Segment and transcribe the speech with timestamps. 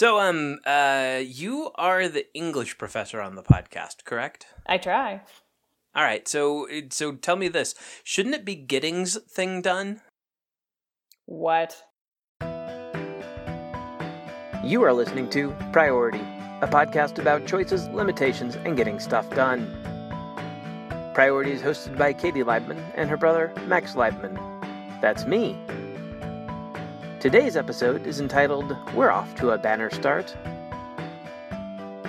[0.00, 4.46] So, um, uh, you are the English professor on the podcast, correct?
[4.64, 5.20] I try.
[5.94, 6.26] All right.
[6.26, 10.00] So, so tell me this: shouldn't it be Gettings thing done?
[11.26, 11.82] What?
[14.64, 16.24] You are listening to Priority,
[16.62, 19.66] a podcast about choices, limitations, and getting stuff done.
[21.12, 24.34] Priority is hosted by Katie Leibman and her brother Max Leibman.
[25.02, 25.58] That's me.
[27.20, 30.34] Today's episode is entitled We're Off to a Banner Start.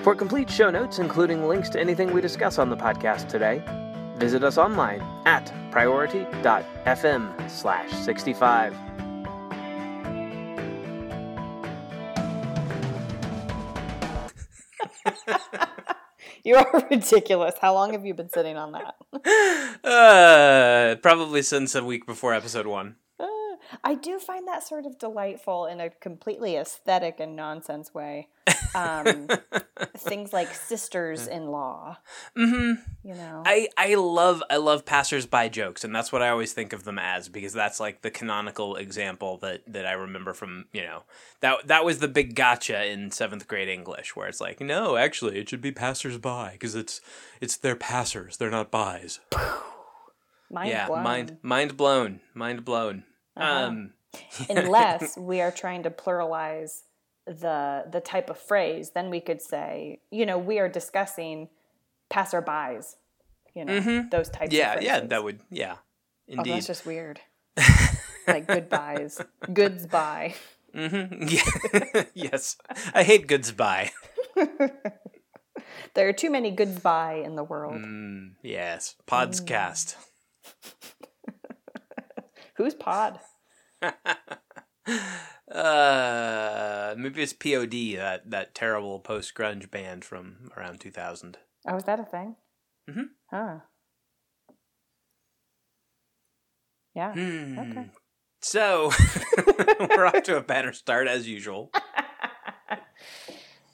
[0.03, 3.61] For complete show notes, including links to anything we discuss on the podcast today,
[4.17, 8.73] visit us online at priority.fm slash 65.
[16.43, 17.53] You are ridiculous.
[17.61, 18.95] How long have you been sitting on that?
[19.83, 22.95] Uh, probably since a week before episode one.
[23.83, 28.27] I do find that sort of delightful in a completely aesthetic and nonsense way.
[28.73, 29.27] Um,
[29.97, 31.97] things like sisters-in-law.
[32.37, 33.07] Mm-hmm.
[33.07, 36.73] You know, I I love I love passersby jokes, and that's what I always think
[36.73, 40.83] of them as because that's like the canonical example that that I remember from you
[40.83, 41.03] know
[41.41, 45.37] that that was the big gotcha in seventh grade English where it's like no, actually
[45.39, 47.01] it should be passersby because it's
[47.39, 49.19] it's they're passers, they're not buys.
[50.49, 51.03] mind yeah, blown.
[51.03, 53.03] mind mind blown, mind blown.
[53.37, 53.65] Uh-huh.
[53.67, 53.93] Um,
[54.49, 56.81] Unless we are trying to pluralize
[57.25, 61.49] the the type of phrase, then we could say, you know, we are discussing
[62.11, 62.95] passerbys.
[63.55, 64.11] You know, Mhm.
[64.11, 64.53] those types.
[64.53, 65.83] yeah, of yeah, that would yeah, Oh,
[66.27, 66.53] indeed.
[66.55, 67.19] that's just weird.
[68.27, 69.19] like goodbyes,
[69.53, 70.35] goods by.
[70.73, 71.27] mm-hmm.
[71.27, 72.03] Yeah.
[72.13, 72.57] yes,
[72.93, 73.91] I hate goods buy.
[75.93, 77.75] There are too many goods by in the world.
[77.75, 79.95] Mm, yes, podscast.
[82.61, 83.19] Who's pod?
[85.51, 91.37] Uh, maybe it's POD that that terrible post grunge band from around 2000.
[91.67, 92.37] Oh, is that a thing?
[92.89, 93.09] Mhm.
[93.29, 93.55] Huh.
[96.95, 97.13] Yeah.
[97.13, 97.59] Hmm.
[97.59, 97.85] Okay.
[98.41, 98.91] So
[99.79, 101.69] we're off to a better start as usual.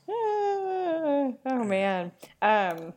[0.10, 2.12] oh man.
[2.42, 2.94] Um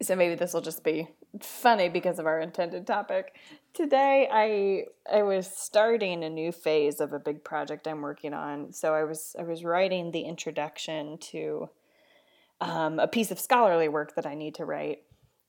[0.00, 1.08] so maybe this will just be
[1.40, 3.34] funny because of our intended topic.
[3.74, 8.72] Today I I was starting a new phase of a big project I'm working on.
[8.72, 11.70] So I was I was writing the introduction to
[12.60, 15.02] um, a piece of scholarly work that I need to write.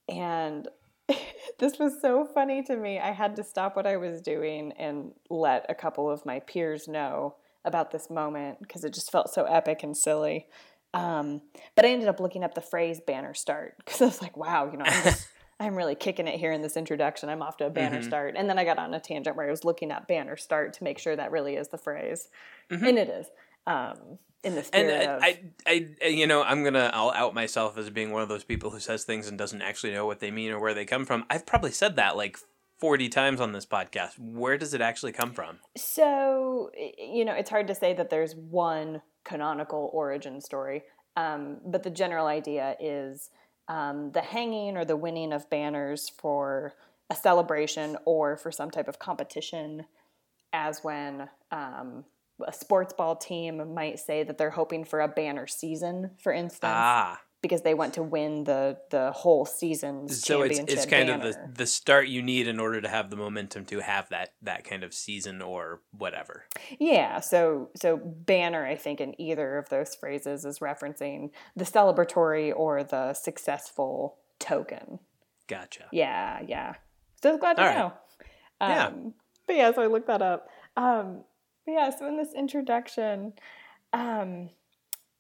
[0.08, 0.70] And
[1.60, 2.98] this was so funny to me.
[2.98, 6.88] I had to stop what I was doing and let a couple of my peers
[6.88, 7.36] know
[7.66, 10.48] about this moment because it just felt so epic and silly.
[10.94, 11.42] Um,
[11.76, 14.70] but I ended up looking up the phrase banner start because I was like, wow,
[14.72, 15.28] you know, I'm just.
[15.60, 17.30] I'm really kicking it here in this introduction.
[17.30, 18.06] I'm off to a banner Mhm.
[18.06, 18.36] start.
[18.38, 20.84] And then I got on a tangent where I was looking at banner start to
[20.84, 22.30] make sure that really is the phrase.
[22.70, 22.88] Mhm.
[22.90, 23.28] And it is.
[23.68, 25.24] Um, in the And spirit of.
[25.24, 28.44] I, I, I, you know, I'm gonna, I'll out myself as being one of those
[28.44, 31.06] people who says things and doesn't actually know what they mean or where they come
[31.06, 31.26] from.
[31.30, 32.38] I've probably said that like
[32.80, 34.20] 40 times on this podcast.
[34.20, 35.60] Where does it actually come from?
[35.78, 40.84] So, you know, it's hard to say that there's one canonical origin story,
[41.16, 43.30] um, but the general idea is
[43.68, 46.74] um, the hanging or the winning of banners for
[47.10, 49.86] a celebration or for some type of competition,
[50.52, 52.06] as when um,
[52.46, 56.64] a sports ball team might say that they're hoping for a banner season, for instance,
[56.64, 61.10] Ah, because they want to win the the whole season's so it's championship it's kind
[61.10, 64.34] of the the start you need in order to have the momentum to have that
[64.42, 66.46] that kind of season or whatever.
[66.80, 72.52] Yeah, so so banner I think in either of those phrases is referencing the celebratory
[72.56, 75.00] or the successful token.
[75.48, 75.86] Gotcha.
[75.92, 76.76] Yeah, yeah.
[77.22, 77.78] So glad to All right.
[77.78, 77.94] know.
[78.62, 78.92] Um, Yeah.
[79.46, 80.48] But yeah, so I looked that up.
[80.78, 81.26] Um,
[81.66, 83.34] but yeah, so in this introduction,
[83.92, 84.50] um,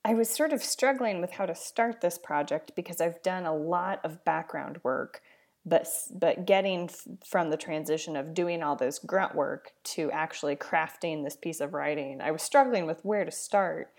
[0.05, 3.55] I was sort of struggling with how to start this project because I've done a
[3.55, 5.21] lot of background work,
[5.65, 10.57] but but getting f- from the transition of doing all this grunt work to actually
[10.57, 13.91] crafting this piece of writing, I was struggling with where to start.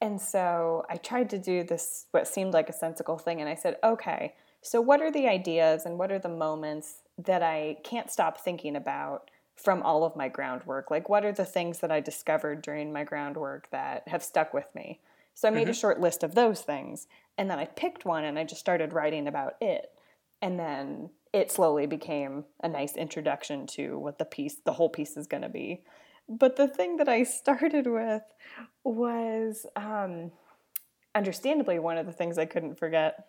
[0.00, 3.40] And so I tried to do this, what seemed like a sensible thing.
[3.40, 7.42] And I said, okay, so what are the ideas and what are the moments that
[7.42, 10.90] I can't stop thinking about from all of my groundwork?
[10.90, 14.74] Like, what are the things that I discovered during my groundwork that have stuck with
[14.74, 15.00] me?
[15.40, 17.06] So I made a short list of those things.
[17.38, 19.86] And then I picked one and I just started writing about it.
[20.42, 25.16] And then it slowly became a nice introduction to what the piece, the whole piece
[25.16, 25.80] is going to be.
[26.28, 28.20] But the thing that I started with
[28.84, 30.30] was um,
[31.14, 33.28] understandably one of the things I couldn't forget.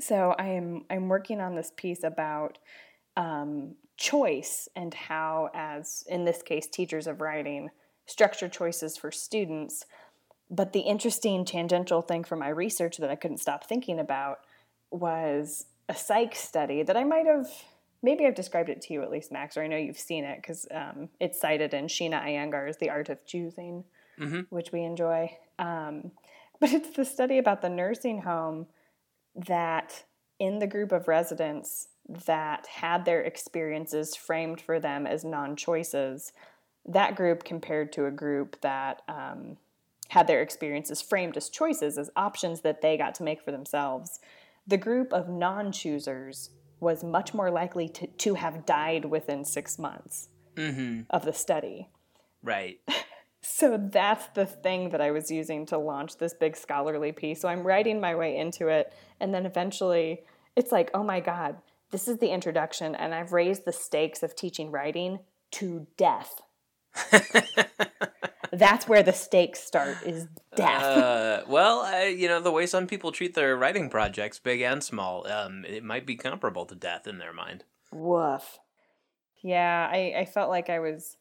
[0.00, 2.58] So I am I'm working on this piece about
[3.16, 7.70] um, choice and how, as in this case, teachers of writing,
[8.06, 9.84] structure choices for students
[10.50, 14.40] but the interesting tangential thing for my research that I couldn't stop thinking about
[14.90, 17.48] was a psych study that I might have,
[18.02, 20.40] maybe I've described it to you at least, Max, or I know you've seen it
[20.40, 23.84] because um, it's cited in Sheena Iyengar's The Art of Choosing,
[24.18, 24.46] Mhm.
[24.50, 25.36] which we enjoy.
[25.58, 26.12] Um,
[26.60, 28.66] but it's the study about the nursing home
[29.34, 30.04] that
[30.38, 31.88] in the group of residents
[32.26, 36.32] that had their experiences framed for them as non choices,
[36.86, 39.58] that group compared to a group that um,
[40.08, 44.20] had their experiences framed as choices, as options that they got to make for themselves,
[44.66, 46.50] the group of non choosers
[46.80, 51.02] was much more likely to, to have died within six months Mm-hmm.
[51.10, 51.88] of the study.
[52.42, 52.80] Right.
[53.40, 57.40] So that's the thing that I was using to launch this big scholarly piece.
[57.40, 58.92] So I'm writing my way into it.
[59.20, 60.24] And then eventually
[60.54, 61.56] it's like, oh my God,
[61.90, 62.94] this is the introduction.
[62.94, 65.20] And I've raised the stakes of teaching writing
[65.52, 66.42] to death.
[68.52, 70.26] That's where the stakes start is
[70.56, 70.82] death.
[70.82, 74.82] Uh, well, uh, you know the way some people treat their writing projects, big and
[74.82, 77.64] small, um, it might be comparable to death in their mind.
[77.92, 78.58] Woof.
[79.42, 81.16] Yeah, I, I felt like I was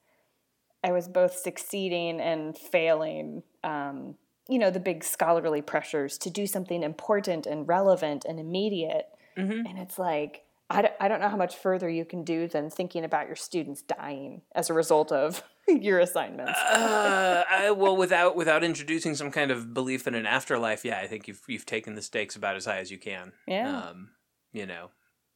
[0.84, 3.44] I was both succeeding and failing.
[3.64, 4.16] Um,
[4.50, 9.08] you know, the big scholarly pressures to do something important and relevant and immediate.
[9.38, 9.70] Mhm.
[9.70, 12.70] And it's like, I don't, I don't know how much further you can do than
[12.70, 15.44] thinking about your students dying as a result of
[15.82, 16.58] your assignments.
[16.60, 21.08] Uh, I, well, without without introducing some kind of belief in an afterlife, yeah, I
[21.08, 23.34] think you've you've taken the stakes about as high as you can.
[23.48, 23.90] Yeah.
[23.90, 24.10] Um,
[24.54, 24.90] you know,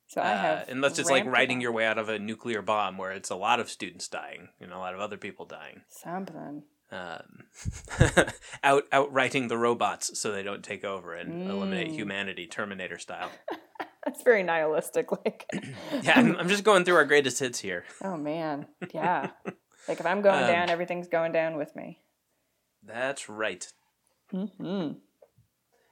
[0.07, 0.69] so I uh, have.
[0.69, 1.61] unless it's like ramped it writing up.
[1.63, 4.71] your way out of a nuclear bomb, where it's a lot of students dying and
[4.71, 5.81] a lot of other people dying.
[5.89, 6.63] Something.
[6.93, 7.45] Um,
[8.63, 11.95] out outwriting the robots so they don't take over and eliminate Mm.
[11.95, 13.29] humanity, Terminator style.
[14.05, 15.11] That's very nihilistic.
[15.11, 15.45] Like,
[16.01, 17.85] Yeah, I'm, I'm just going through our greatest hits here.
[18.03, 18.65] oh man.
[18.93, 19.29] Yeah.
[19.87, 21.99] Like if I'm going Um, down, everything's going down with me.
[22.83, 23.67] That's right.
[24.31, 24.91] hmm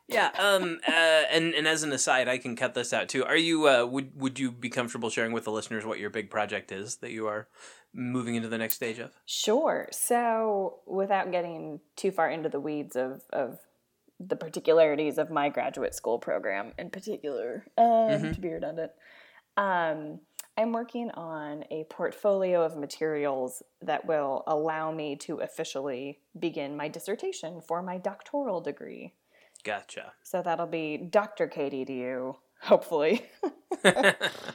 [0.08, 0.32] Yeah.
[0.40, 0.80] Um.
[0.88, 0.92] Uh.
[1.32, 3.24] And and as an aside, I can cut this out too.
[3.26, 3.68] Are you?
[3.68, 3.86] Uh.
[3.86, 7.12] Would Would you be comfortable sharing with the listeners what your big project is that
[7.12, 7.48] you are
[7.94, 9.12] moving into the next stage of?
[9.26, 9.88] Sure.
[9.92, 13.60] So, without getting too far into the weeds of, of
[14.20, 18.34] the particularities of my graduate school program in particular, um, Mhm.
[18.36, 18.92] to be redundant,
[19.58, 20.20] um,
[20.60, 26.90] I'm working on a portfolio of materials that will allow me to officially begin my
[26.90, 29.14] dissertation for my doctoral degree.
[29.64, 30.12] Gotcha.
[30.24, 31.48] So, that'll be Dr.
[31.48, 33.26] Katie to you, hopefully,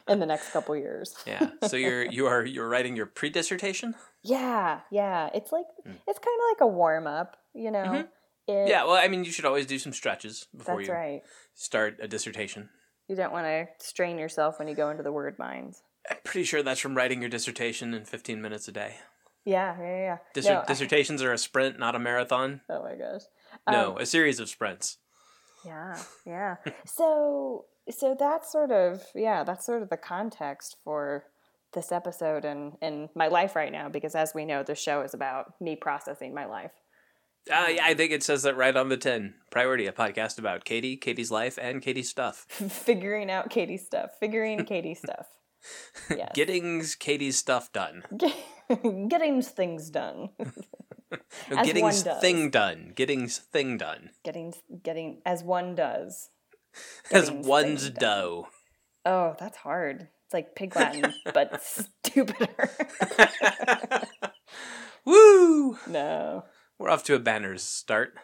[0.08, 1.14] in the next couple years.
[1.26, 1.50] yeah.
[1.66, 3.94] So you're you are you're writing your pre dissertation.
[4.22, 5.30] Yeah, yeah.
[5.34, 5.96] It's like Mm.
[6.06, 7.84] it's kind of like a warm up, you know.
[7.84, 8.08] Mhm.
[8.46, 8.84] It, Yeah.
[8.84, 11.22] Well, I mean, you should always do some stretches before that's you right.
[11.54, 12.68] start a dissertation.
[13.08, 15.82] You don't want to strain yourself when you go into the word mines.
[16.10, 18.96] I'm pretty sure that's from writing your dissertation in 15 minutes a day.
[19.44, 20.18] Yeah, yeah, yeah.
[20.34, 22.60] Disser- No, I- dissertations are a sprint, not a marathon.
[22.70, 23.22] oh my gosh.
[23.70, 24.98] No, Um, a series of sprints.
[25.64, 26.56] yeah, yeah.
[26.86, 31.24] so, so that's sort of yeah, that's sort of the context for
[31.72, 35.12] this episode and and my life right now because as we know, the show is
[35.14, 36.72] about me processing my life.
[37.52, 39.34] Uh, yeah, I think it says that right on the tin.
[39.50, 42.46] Priority, a podcast about Katie, Katie's life, and Katie's stuff.
[42.48, 45.26] Figuring out Katie's stuff, figuring Katie's stuff.
[46.10, 46.30] Yes.
[46.34, 48.04] Getting Katie's stuff done.
[49.08, 50.30] Getting things done.
[51.48, 52.20] No, As getting one does.
[52.20, 52.92] thing done.
[52.96, 54.10] Getting thing done.
[54.24, 54.52] getting
[54.82, 56.30] getting as one does.
[57.12, 58.48] As one's dough.
[59.06, 60.08] Oh, that's hard.
[60.24, 62.68] It's like pig Latin, but stupider.
[65.04, 65.78] Woo!
[65.86, 66.44] no.
[66.78, 68.14] We're off to a banner's start.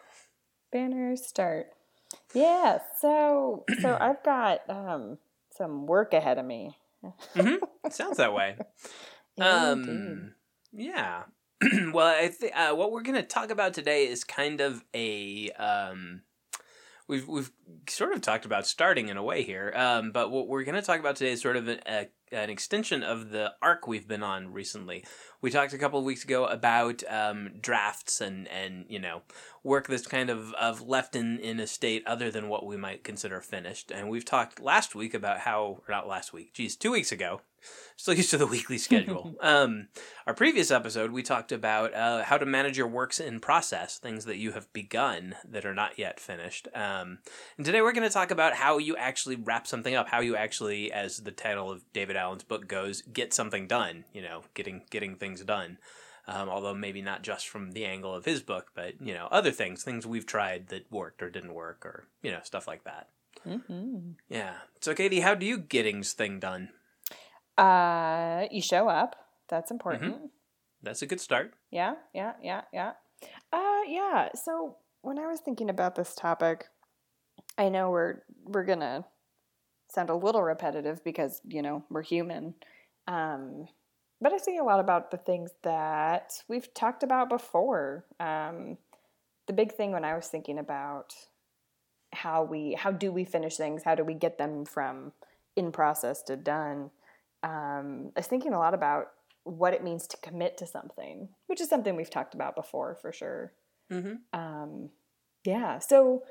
[0.72, 1.66] Banners start.
[2.34, 5.18] Yeah, so so I've got um
[5.56, 6.76] some work ahead of me.
[7.34, 8.56] It sounds that way.
[9.36, 9.48] Indeed.
[9.48, 10.34] Um,
[10.72, 11.24] yeah.
[11.92, 15.50] well, I think uh, what we're going to talk about today is kind of a
[15.50, 16.22] um,
[17.06, 17.50] we've we've
[17.88, 20.82] sort of talked about starting in a way here, um, but what we're going to
[20.82, 24.22] talk about today is sort of an, a, an extension of the arc we've been
[24.22, 25.04] on recently.
[25.40, 29.22] We talked a couple of weeks ago about um, drafts and and you know
[29.62, 33.04] work that's kind of, of left in, in a state other than what we might
[33.04, 33.90] consider finished.
[33.90, 37.42] And we've talked last week about how, or not last week, geez, two weeks ago,
[37.96, 39.34] still used to the weekly schedule.
[39.40, 39.88] um,
[40.26, 44.24] our previous episode, we talked about uh, how to manage your works in process, things
[44.24, 46.68] that you have begun that are not yet finished.
[46.74, 47.18] Um,
[47.58, 50.36] and today we're going to talk about how you actually wrap something up, how you
[50.36, 54.82] actually, as the title of David Allen's book goes, get something done, you know, getting,
[54.90, 55.78] getting things done.
[56.28, 59.50] Um, although maybe not just from the angle of his book, but you know other
[59.50, 63.08] things, things we've tried that worked or didn't work, or you know stuff like that.
[63.44, 64.14] Mhm.
[64.28, 64.54] Yeah.
[64.80, 66.68] So Katie, how do you gettings thing done?
[67.58, 69.16] Uh, you show up.
[69.48, 70.30] That's important.
[70.82, 71.54] That's a good start.
[71.70, 72.92] Yeah, yeah, yeah, yeah.
[73.52, 74.28] Uh, yeah.
[74.34, 76.68] So when I was thinking about this topic,
[77.58, 79.04] I know we're we're gonna
[79.90, 82.54] sound a little repetitive because you know we're human,
[83.06, 83.66] um,
[84.20, 88.04] but I think a lot about the things that we've talked about before.
[88.18, 88.78] Um,
[89.46, 91.14] the big thing when I was thinking about
[92.12, 95.12] how we how do we finish things, how do we get them from
[95.56, 96.90] in process to done.
[97.42, 99.12] Um, I was thinking a lot about
[99.44, 103.12] what it means to commit to something, which is something we've talked about before for
[103.12, 103.52] sure.
[103.90, 104.38] Mm-hmm.
[104.38, 104.90] Um,
[105.44, 105.78] yeah.
[105.78, 106.22] So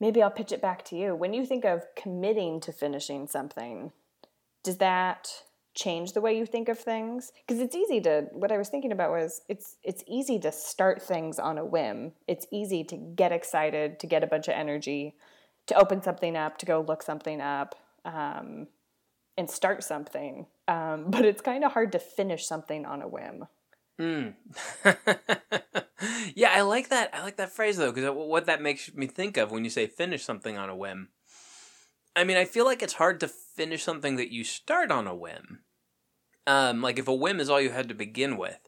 [0.00, 1.14] maybe I'll pitch it back to you.
[1.14, 3.92] When you think of committing to finishing something,
[4.62, 5.30] does that
[5.74, 7.32] change the way you think of things?
[7.46, 8.26] Because it's easy to.
[8.32, 12.12] What I was thinking about was it's it's easy to start things on a whim.
[12.26, 15.14] It's easy to get excited, to get a bunch of energy,
[15.66, 17.74] to open something up, to go look something up.
[18.04, 18.68] Um,
[19.36, 23.46] and start something, um, but it's kind of hard to finish something on a whim.
[24.00, 24.34] Mm.
[26.34, 27.10] yeah, I like that.
[27.12, 29.86] I like that phrase though, because what that makes me think of when you say
[29.86, 31.08] finish something on a whim.
[32.16, 35.14] I mean, I feel like it's hard to finish something that you start on a
[35.14, 35.60] whim.
[36.46, 38.58] Um, like if a whim is all you had to begin with,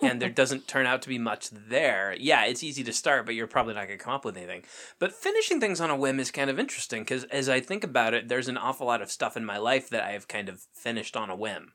[0.00, 3.34] and there doesn't turn out to be much there, yeah, it's easy to start, but
[3.34, 4.64] you're probably not going to come up with anything.
[4.98, 8.14] But finishing things on a whim is kind of interesting because as I think about
[8.14, 10.66] it, there's an awful lot of stuff in my life that I have kind of
[10.72, 11.72] finished on a whim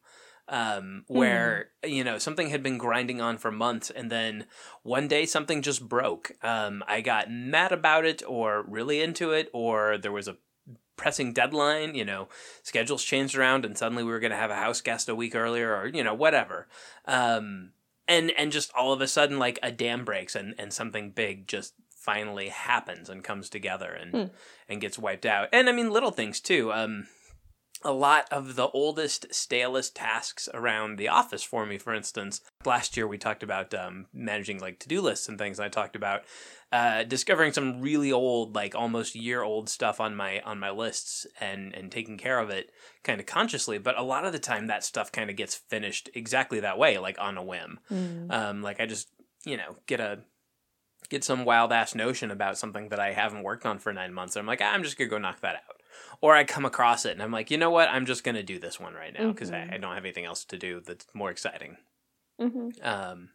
[0.47, 1.91] um, where mm.
[1.91, 4.45] you know something had been grinding on for months, and then
[4.83, 6.33] one day something just broke.
[6.41, 10.37] Um, I got mad about it, or really into it, or there was a
[10.97, 11.95] pressing deadline.
[11.95, 12.27] You know,
[12.61, 15.35] schedules changed around, and suddenly we were going to have a house guest a week
[15.35, 16.67] earlier, or you know, whatever.
[17.05, 17.71] Um,
[18.07, 21.47] and and just all of a sudden, like a dam breaks, and and something big
[21.47, 24.29] just finally happens and comes together and mm.
[24.67, 25.47] and gets wiped out.
[25.53, 26.73] And I mean, little things too.
[26.73, 27.07] Um,
[27.83, 31.77] a lot of the oldest, stalest tasks around the office for me.
[31.77, 35.59] For instance, last year we talked about um, managing like to do lists and things.
[35.59, 36.23] And I talked about
[36.71, 41.27] uh, discovering some really old, like almost year old stuff on my on my lists
[41.39, 42.71] and and taking care of it
[43.03, 43.77] kind of consciously.
[43.77, 46.97] But a lot of the time, that stuff kind of gets finished exactly that way,
[46.97, 47.79] like on a whim.
[47.91, 48.31] Mm.
[48.31, 49.09] Um, like I just
[49.45, 50.19] you know get a
[51.09, 54.35] get some wild ass notion about something that I haven't worked on for nine months.
[54.35, 55.82] And I'm like, ah, I'm just gonna go knock that out
[56.21, 57.89] or I come across it and I'm like, you know what?
[57.89, 59.71] I'm just gonna do this one right now because mm-hmm.
[59.71, 61.77] I, I, don't have anything else to do that's more exciting.
[62.39, 62.69] Mm-hmm.
[62.81, 63.29] Um,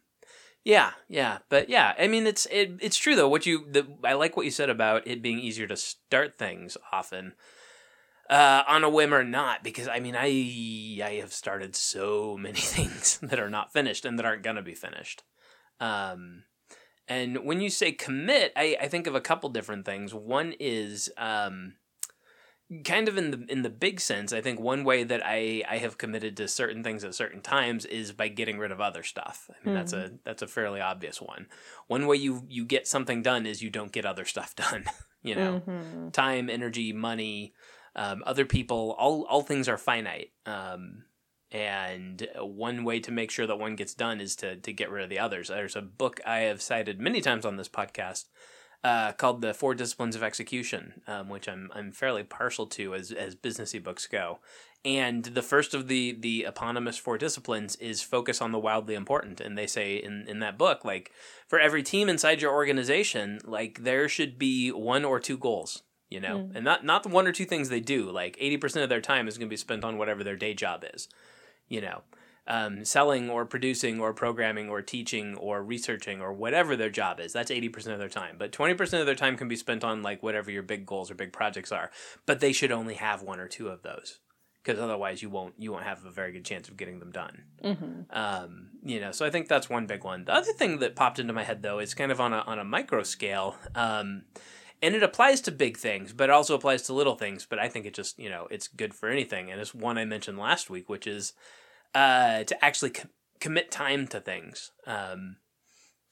[0.63, 3.29] yeah, yeah, but yeah, I mean, it's it, it's true though.
[3.29, 6.77] What you the, I like what you said about it being easier to start things
[6.91, 7.33] often.
[8.29, 12.59] Uh, on a whim or not, because I mean, I I have started so many
[12.59, 15.23] things that are not finished and that aren't gonna be finished.
[15.79, 16.43] Um,
[17.09, 20.13] and when you say commit, I, I think of a couple different things.
[20.13, 21.73] One is um,
[22.83, 25.77] kind of in the in the big sense, I think one way that I I
[25.77, 29.49] have committed to certain things at certain times is by getting rid of other stuff.
[29.49, 29.75] I mean, mm-hmm.
[29.75, 31.47] that's a that's a fairly obvious one.
[31.87, 34.85] One way you you get something done is you don't get other stuff done.
[35.23, 36.09] you know, mm-hmm.
[36.09, 37.53] time, energy, money,
[37.95, 38.95] um, other people.
[38.99, 40.31] All all things are finite.
[40.45, 41.05] Um,
[41.51, 45.03] and one way to make sure that one gets done is to to get rid
[45.03, 45.47] of the others.
[45.47, 48.25] There's a book I have cited many times on this podcast
[48.83, 53.11] uh, called the Four Disciplines of Execution, um, which I'm I'm fairly partial to as
[53.11, 54.39] as businessy books go.
[54.85, 59.41] And the first of the the eponymous four disciplines is focus on the wildly important.
[59.41, 61.11] And they say in in that book, like
[61.47, 65.83] for every team inside your organization, like there should be one or two goals.
[66.09, 66.55] You know, mm.
[66.55, 68.09] and not not the one or two things they do.
[68.09, 70.53] Like eighty percent of their time is going to be spent on whatever their day
[70.53, 71.09] job is.
[71.67, 72.01] You know,
[72.49, 77.31] um, selling or producing or programming or teaching or researching or whatever their job is.
[77.31, 78.35] That's 80% of their time.
[78.37, 81.15] But 20% of their time can be spent on like whatever your big goals or
[81.15, 81.91] big projects are.
[82.25, 84.19] But they should only have one or two of those
[84.63, 87.43] because otherwise you won't you won't have a very good chance of getting them done.
[87.63, 88.01] Mm-hmm.
[88.09, 90.25] Um, you know, so I think that's one big one.
[90.25, 92.59] The other thing that popped into my head though is kind of on a on
[92.59, 93.55] a micro scale.
[93.75, 94.23] Um,
[94.81, 97.45] and it applies to big things, but it also applies to little things.
[97.45, 100.05] But I think it just you know it's good for anything, and it's one I
[100.05, 101.33] mentioned last week, which is
[101.95, 104.71] uh, to actually com- commit time to things.
[104.85, 105.37] Um,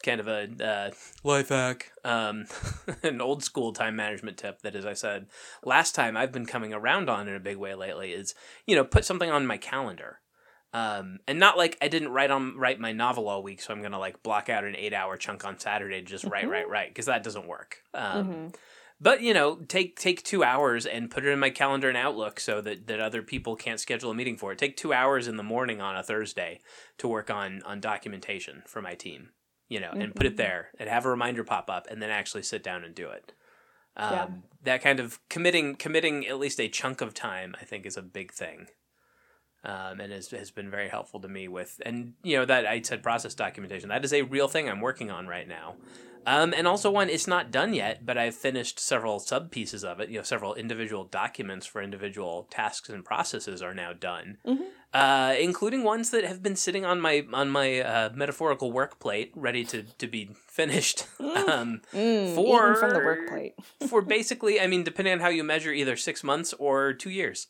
[0.03, 0.91] kind of a uh,
[1.23, 2.45] life hack, um,
[3.03, 5.27] an old school time management tip that, as I said
[5.63, 8.83] last time, I've been coming around on in a big way lately is you know
[8.83, 10.19] put something on my calendar.
[10.73, 13.81] Um, and not like I didn't write on write my novel all week, so I'm
[13.81, 16.51] gonna like block out an eight hour chunk on Saturday to just write, mm-hmm.
[16.51, 17.77] write, write, because that doesn't work.
[17.93, 18.47] Um, mm-hmm.
[18.99, 22.39] But you know, take take two hours and put it in my calendar and Outlook
[22.39, 24.57] so that, that other people can't schedule a meeting for it.
[24.57, 26.61] Take two hours in the morning on a Thursday
[26.97, 29.29] to work on on documentation for my team.
[29.69, 30.01] You know, mm-hmm.
[30.01, 30.37] and put it mm-hmm.
[30.37, 33.33] there and have a reminder pop up, and then actually sit down and do it.
[33.97, 34.27] Um, yeah.
[34.63, 38.01] That kind of committing committing at least a chunk of time, I think, is a
[38.01, 38.67] big thing.
[39.63, 42.79] Um, and has, has been very helpful to me with and you know that I
[42.81, 45.75] said process documentation that is a real thing I'm working on right now
[46.27, 50.01] Um, and also one, it's not done yet, but I've finished several sub pieces of
[50.01, 50.09] it.
[50.09, 54.65] You know, several individual documents for individual tasks and processes are now done, Mhm.
[54.93, 59.31] uh, including ones that have been sitting on my on my uh, metaphorical work plate,
[59.35, 61.05] ready to to be finished.
[61.19, 63.55] um, Mm, For- from the work plate.
[63.87, 67.47] for basically, I mean, depending on how you measure, either six months or two years.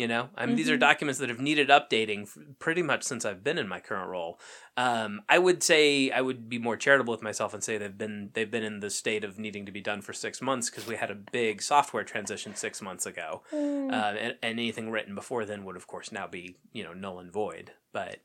[0.00, 0.80] You know, I mean, these are Mhm.
[0.80, 2.26] documents that have needed updating
[2.58, 4.40] pretty much since I've been in my current role.
[4.78, 8.30] Um, I would say I would be more charitable with myself and say they've been
[8.32, 10.96] they've been in the state of needing to be done for six months because we
[10.96, 13.92] had a big software transition six months ago, Mm.
[13.92, 17.18] uh, and, and anything written before then would of course now be you know null
[17.18, 17.72] and void.
[17.92, 18.20] But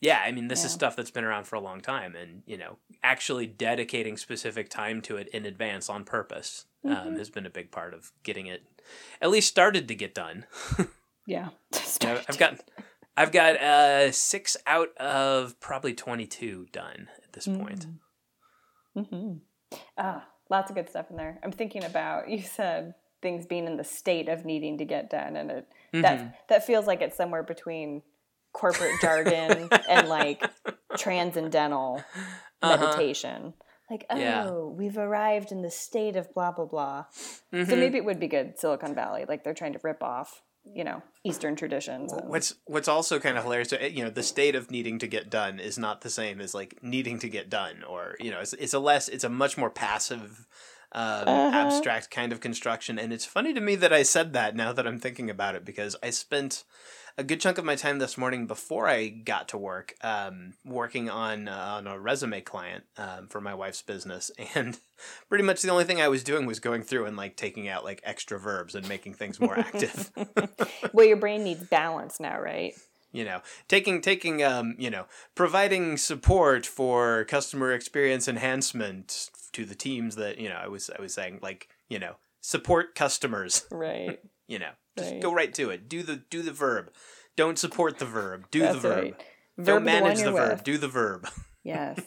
[0.00, 2.56] yeah, I mean, this is stuff that's been around for a long time, and you
[2.56, 7.18] know, actually dedicating specific time to it in advance on purpose um, Mhm.
[7.18, 8.62] has been a big part of getting it
[9.20, 10.46] at least started to get done.
[11.30, 11.48] yeah.
[12.02, 12.60] I've, I've got,
[13.16, 17.86] I've got uh, six out of probably twenty-two done at this point.
[18.96, 19.32] hmm
[19.96, 21.38] Ah, lots of good stuff in there.
[21.44, 25.36] I'm thinking about you said things being in the state of needing to get done,
[25.36, 26.02] and it Mhm.
[26.02, 28.02] that that feels like it's somewhere between
[28.52, 30.50] corporate jargon and like
[30.96, 32.02] transcendental
[32.62, 32.76] Uh-huh.
[32.76, 33.54] meditation.
[33.90, 34.50] Like, oh, Yeah.
[34.50, 37.04] we've arrived in the state of blah blah blah.
[37.12, 37.78] So Mhm.
[37.78, 41.02] maybe it would be good Silicon Valley, like they're trying to rip off, you know,
[41.24, 42.12] Eastern traditions.
[42.12, 45.06] and- What's what's also kind of hilarious, uh, you know, the state of needing to
[45.06, 48.40] get done is not the same as like needing to get done, or you know,
[48.40, 50.46] it's, it's a less, it's a much more passive,
[50.92, 51.56] um, Uh-huh.
[51.56, 52.98] abstract kind of construction.
[52.98, 55.64] And it's funny to me that I said that now that I'm thinking about it
[55.64, 56.64] because I spent
[57.20, 61.10] a good chunk of my time this morning before I got to work, um, working
[61.10, 64.78] on uh, on a resume client um, for my wife's business, and
[65.28, 67.84] pretty much the only thing I was doing was going through and like taking out
[67.84, 70.10] like extra verbs and making things more active.
[70.94, 72.72] well, your brain needs balance now, right?
[73.12, 79.74] you know taking taking um you know providing support for customer experience enhancement to the
[79.74, 84.20] teams that you know i was i was saying like you know support customers Right.
[84.50, 85.22] You know just Right.
[85.22, 86.90] go right to it do the do the verb
[87.36, 89.16] don't support the verb do That's the verb right.
[89.56, 90.64] don't Verb the manage the, verb with.
[90.64, 91.28] do the verb
[91.62, 92.00] Yes.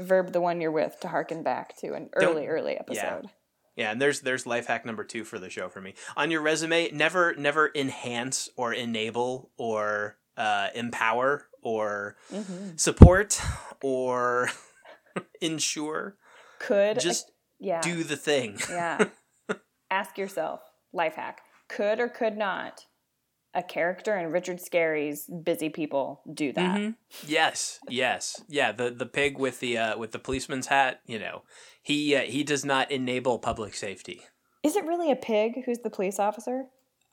[0.00, 3.24] Verb the one you're with to harken back to an Don't- early, early episode.
[3.24, 3.30] yeah
[3.76, 6.40] Yeah, and there's there's life hack number two for the show for me on your
[6.42, 13.40] resume never never enhance or enable or uh, empower or hmm support
[13.82, 14.48] or
[15.40, 16.16] ensure
[16.60, 18.58] Could just yeah do the thing.
[18.70, 19.06] yeah.
[19.90, 20.60] Ask yourself,
[20.92, 22.86] life hack: Could or could not
[23.54, 26.76] a character in Richard Scarry's Busy People do that?
[26.76, 26.96] Mhm.
[27.26, 28.72] Yes, yes, yeah.
[28.72, 31.00] The the pig with the uh, with the policeman's hat.
[31.06, 31.42] You know,
[31.82, 34.22] he uh, he does not enable public safety.
[34.62, 36.66] Is it really a pig who's the police officer?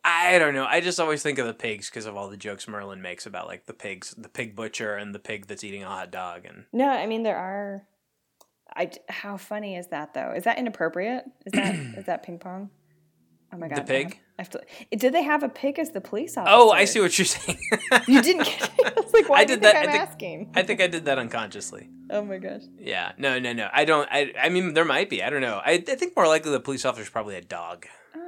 [0.04, 0.65] I don't know.
[0.70, 3.48] I just always think of the pigs because of all the jokes Merlin makes about
[3.48, 6.46] like the pigs, the pig butcher, and the pig that's eating a hot dog.
[6.46, 7.88] And No, I mean there are.
[8.76, 10.34] I how funny is that though?
[10.36, 11.26] Is that inappropriate?
[11.46, 12.70] Is that is that ping pong?
[13.54, 14.20] Oh my god, The pig?
[14.38, 14.62] I have to,
[14.95, 16.54] did they have a pig as the police officer?
[16.54, 17.58] oh, I see what you're saying.
[18.08, 18.98] You didn't get it.
[18.98, 20.52] I was like, why I do you did think that- I I'm think- asking?
[20.56, 21.89] I think I did that unconsciously.
[22.10, 22.63] oh my gosh.
[22.78, 23.69] Yeah, no, no, no.
[23.71, 24.08] I don't.
[24.12, 25.24] I I mean, there might be.
[25.24, 25.62] I don't know.
[25.65, 27.86] I, I think more likely the police officer is probably a dog.
[28.13, 28.19] Uh,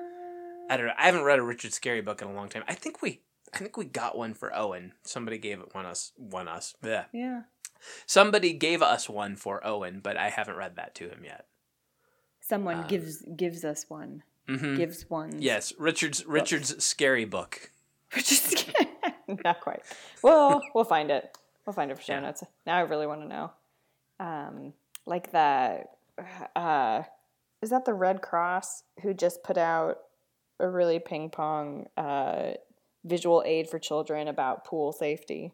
[0.70, 0.94] I don't know.
[0.98, 2.64] I haven't read a Richard Scarry book in a long time.
[2.70, 3.22] I think we
[3.54, 4.94] I think we got one for Owen.
[5.04, 6.74] Somebody gave it one us one us.
[6.84, 7.06] Yeah.
[7.14, 7.42] yeah.
[8.06, 11.46] Somebody gave us one for Owen, but I haven't read that to him yet.
[12.40, 14.24] Someone Uh, gives gives us one.
[14.48, 15.42] Hmm Gives one.
[15.42, 17.72] Yes, Richard's Richard's scary book.
[18.16, 18.66] Richard's is
[19.44, 19.82] not quite.
[20.24, 21.38] Well, we'll find it.
[21.66, 22.22] We'll find it for show Yeah.
[22.22, 22.44] notes.
[22.66, 23.52] Now I really want to know.
[24.20, 24.74] Um,
[25.06, 25.92] like that.
[26.56, 27.04] Uh,
[27.62, 29.98] is that the Red Cross who just put out
[30.60, 32.52] a really ping pong uh,
[33.04, 35.52] visual aid for children about pool safety?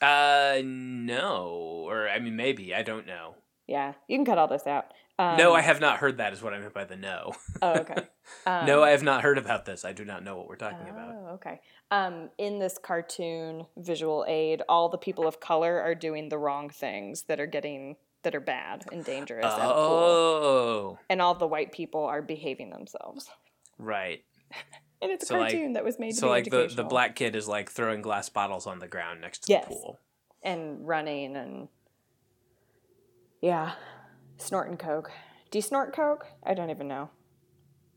[0.00, 3.34] Uh no, or I mean maybe, I don't know.
[3.68, 4.86] Yeah, you can cut all this out.
[5.18, 7.32] Um, no, I have not heard that is what I meant by the no.
[7.60, 8.06] Oh, okay.
[8.46, 9.84] Um, no, I have not heard about this.
[9.84, 11.14] I do not know what we're talking about.
[11.14, 11.60] Oh, okay.
[11.90, 16.70] Um, in this cartoon visual aid, all the people of color are doing the wrong
[16.70, 21.72] things that are getting that are bad and dangerous a Oh, and all the white
[21.72, 23.28] people are behaving themselves.
[23.78, 24.24] right.
[25.02, 27.16] And it's a So, like- cartoon that was made to So like the, the black
[27.16, 29.64] kid is like throwing glass bottles on the ground next to Yes.
[29.64, 29.98] the pool.
[30.44, 31.66] and running and
[33.40, 33.72] yeah,
[34.42, 35.10] snorting coke.
[35.50, 36.26] Do you snort coke?
[36.44, 37.10] I don't even know.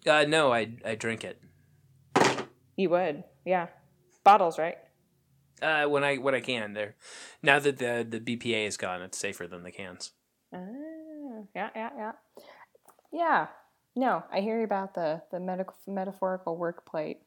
[0.06, 1.42] Uh, no, I I drink it.
[2.76, 3.68] You would, yeah.
[4.24, 4.78] Bottles, right?
[5.62, 6.74] Uh, when I when I can.
[6.74, 6.96] There,
[7.42, 10.12] now that the the BPA is gone, it's safer than the cans.
[10.54, 10.60] Ah,
[11.56, 12.12] yeah, yeah, yeah.
[13.12, 13.48] Yeah.
[13.96, 17.22] No, I hear about the the medical metaphorical work plate.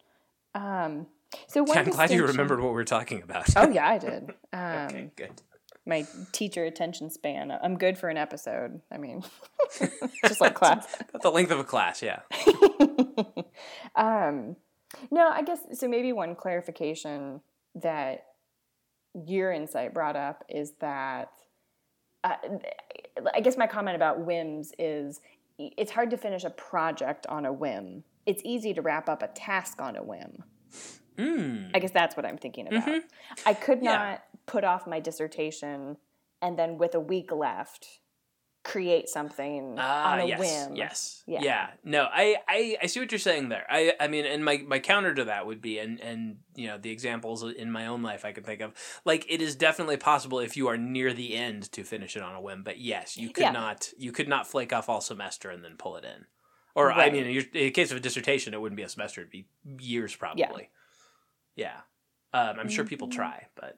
[0.54, 1.06] Um,
[1.46, 3.48] so one I'm glad you remembered what we were talking about.
[3.56, 4.30] Oh yeah, I did.
[4.50, 5.42] Um, okay, good.
[5.88, 7.50] My teacher attention span.
[7.62, 8.80] I'm good for an episode.
[8.92, 9.24] I mean,
[10.24, 10.86] just like class.
[11.08, 12.20] About the length of a class, yeah.
[13.96, 14.56] um,
[15.10, 15.88] no, I guess so.
[15.88, 17.40] Maybe one clarification
[17.74, 18.26] that
[19.26, 21.32] your insight brought up is that
[22.22, 22.36] uh,
[23.34, 25.20] I guess my comment about whims is
[25.58, 28.04] it's hard to finish a project on a whim.
[28.26, 30.44] It's easy to wrap up a task on a whim.
[31.18, 31.70] Mm.
[31.74, 32.86] I guess that's what I'm thinking about.
[32.86, 33.02] Mhm.
[33.44, 33.92] I could Yeah.
[33.96, 35.96] not put off my dissertation
[36.40, 38.00] and then with a week left
[38.64, 40.76] create something Ah, on a yes, whim.
[40.76, 41.40] yes, Yeah.
[41.42, 41.70] yeah.
[41.84, 43.64] No, I, I, I see what you're saying there.
[43.70, 46.76] I, I mean, and my, my counter to that would be, and, and you know,
[46.76, 48.74] the examples in my own life I could think of,
[49.06, 52.34] like it is definitely possible if you are near the end to finish it on
[52.34, 52.62] a whim.
[52.62, 53.52] But yes, you could Yeah.
[53.52, 56.26] not, you could not flake off all semester and then pull it in.
[56.74, 58.88] Or I mean, in your- in the case of a dissertation, it wouldn't be a
[58.88, 59.48] semester; it'd be
[59.80, 60.68] years probably.
[61.58, 61.80] Yeah,
[62.32, 63.14] Um, I'm sure people Mhm.
[63.14, 63.76] try, but.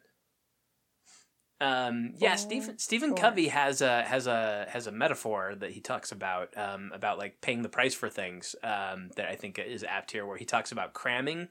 [1.61, 3.15] Um, yeah, Stephen Stephen.
[3.15, 7.43] Covey has a has a has a metaphor that he talks about um, about like
[7.43, 10.73] paying the price for things um, that I think is apt here, where he talks
[10.73, 11.49] about cramming.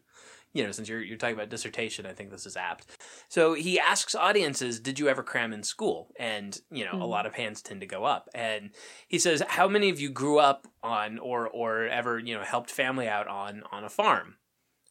[0.53, 2.87] You know, since you're you're talking about dissertation, I think this is apt.
[3.29, 7.07] So he asks audiences, "Did you ever cram in school?" And you know, a Mhm.
[7.07, 8.29] lot of hands tend to go up.
[8.33, 8.71] And
[9.07, 12.71] he says, "How many of you grew up on or or ever you know helped
[12.71, 14.37] family out on on a farm?"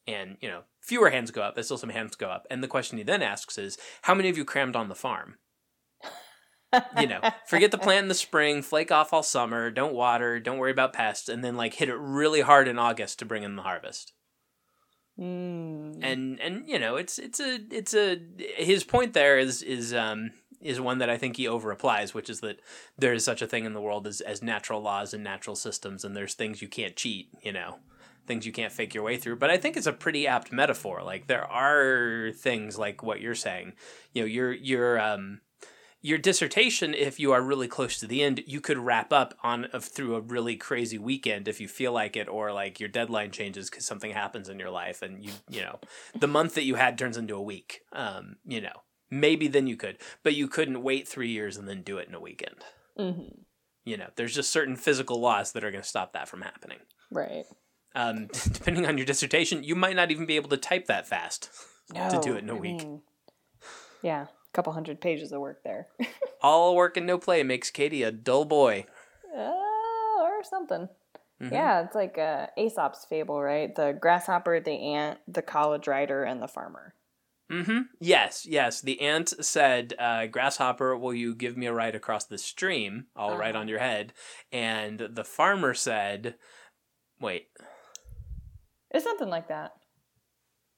[0.07, 2.47] And you know, fewer hands go up, but still some hands go up.
[2.51, 5.37] And the question he then asks is, "How many of you crammed on the farm?"
[7.01, 10.59] you know, forget the plant in the spring, flake off all summer, don't water, don't
[10.59, 13.57] worry about pests, and then like hit it really hard in August to bring in
[13.57, 14.13] the harvest.
[15.19, 15.99] Mm.
[16.03, 18.21] And and you know, it's it's a it's a
[18.57, 22.31] his point there is is um is one that I think he over applies, which
[22.31, 22.61] is that
[22.97, 26.05] there is such a thing in the world as as natural laws and natural systems,
[26.05, 27.79] and there's things you can't cheat, you know.
[28.29, 31.03] Things you can't fake your way through, but I think it's a pretty apt metaphor.
[31.03, 33.73] Like there are things like what you're saying.
[34.13, 35.41] You know, your your um,
[36.03, 39.65] your dissertation, if you are really close to the end, you could wrap up on
[39.67, 43.31] of through a really crazy weekend if you feel like it, or like your deadline
[43.31, 45.81] changes because something happens in your life, and you you know
[46.15, 47.81] the month that you had turns into a week.
[47.95, 51.81] Um, you know, maybe then you could, but you couldn't wait three years and then
[51.81, 52.63] do it in a weekend.
[52.99, 53.39] Mhm.
[53.87, 56.81] You know, there's just certain physical laws that are going to stop that from happening.
[57.11, 57.47] Right.
[57.99, 61.51] Um, depending on your dissertation, you might not even be able to type that fast.
[61.95, 62.79] to do it in a I week.
[62.79, 63.03] mean,
[64.03, 65.89] yeah, a couple hundred pages of work there.
[66.43, 68.87] All work and no play makes Katie a dull boy.
[69.37, 69.51] uh,
[70.21, 70.89] or something.
[71.41, 71.53] Mhm.
[71.53, 73.75] Yeah, it's like uh, Aesop's fable, right?
[73.75, 76.95] The grasshopper, the ant, the college rider, and the farmer.
[77.51, 77.79] Mm-hmm.
[78.01, 78.81] Yes, yes.
[78.83, 83.07] The ant said, uh, "Grasshopper, will you give me a ride across the stream?
[83.17, 83.63] I'll ride Uh-huh.
[83.63, 84.13] on your head."
[84.53, 86.35] And the farmer said,
[87.21, 87.49] "Wait,
[88.91, 89.73] It's something like that.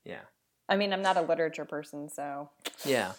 [0.05, 0.23] yeah,
[0.69, 2.51] I mean, I'm not a literature person, so
[2.85, 3.13] yeah."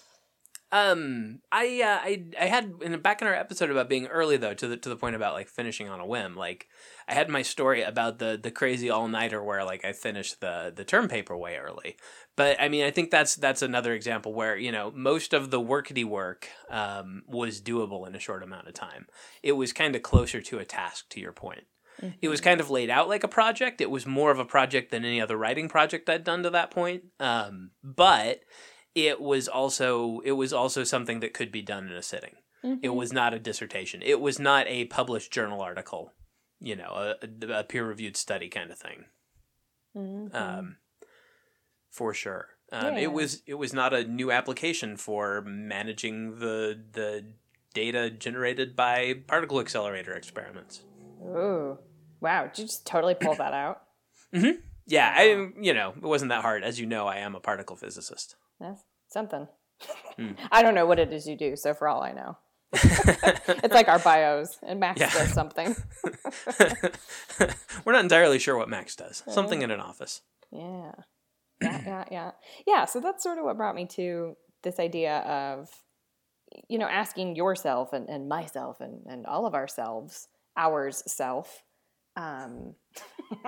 [0.74, 4.54] Um, I, uh, I, I had in back in our episode about being early though
[4.54, 6.36] to the to the point about like finishing on a whim.
[6.36, 6.70] Like,
[7.10, 10.72] I had my story about the the crazy all nighter where like I finished the
[10.74, 11.98] the term paper way early.
[12.38, 15.60] But I mean, I think that's that's another example where you know most of the
[15.60, 19.08] workity work um, was doable in a short amount of time.
[19.44, 21.10] It was kind of closer to a task.
[21.10, 21.66] To your point,
[22.22, 23.82] it was kind of laid out like a project.
[23.82, 26.72] It was more of a project than any other writing project I'd done to that
[26.72, 27.04] point.
[27.20, 28.42] Um, but
[28.96, 32.36] it was also it was also something that could be done in a sitting.
[32.64, 32.96] It Mhm.
[32.96, 34.02] was not a dissertation.
[34.04, 36.14] It was not a published journal article.
[36.60, 39.06] You know, a, a peer reviewed study kind of thing
[39.96, 40.36] Mhm.
[40.36, 40.78] um,
[41.90, 42.50] for sure.
[42.72, 43.00] Um, Yeah.
[43.02, 47.34] It was it was not a new application for managing the the
[47.74, 50.84] data generated by particle accelerator experiments.
[51.24, 51.78] Ooh,
[52.22, 52.44] wow!
[52.48, 53.82] Did you just totally pull that out?
[54.88, 56.64] Yeah, I you know it wasn't that hard.
[56.64, 58.36] As you know, I am a particle physicist.
[58.60, 59.48] That's something.
[60.18, 60.32] Hmm.
[60.52, 62.38] I don't know what it is you do, so for all I know,
[62.74, 65.12] it's like our bios, and Max Yeah.
[65.14, 65.76] does something.
[67.86, 69.24] We're not entirely sure what Max does.
[69.30, 70.22] Something in an office.
[70.52, 70.92] Yeah.
[71.62, 72.32] Yeah, yeah, yeah.
[72.68, 75.70] Yeah, so that's sort of what brought me to this idea of,
[76.68, 81.64] you know, asking yourself and, and myself and, and all of ourselves, ours self,
[82.16, 82.76] um,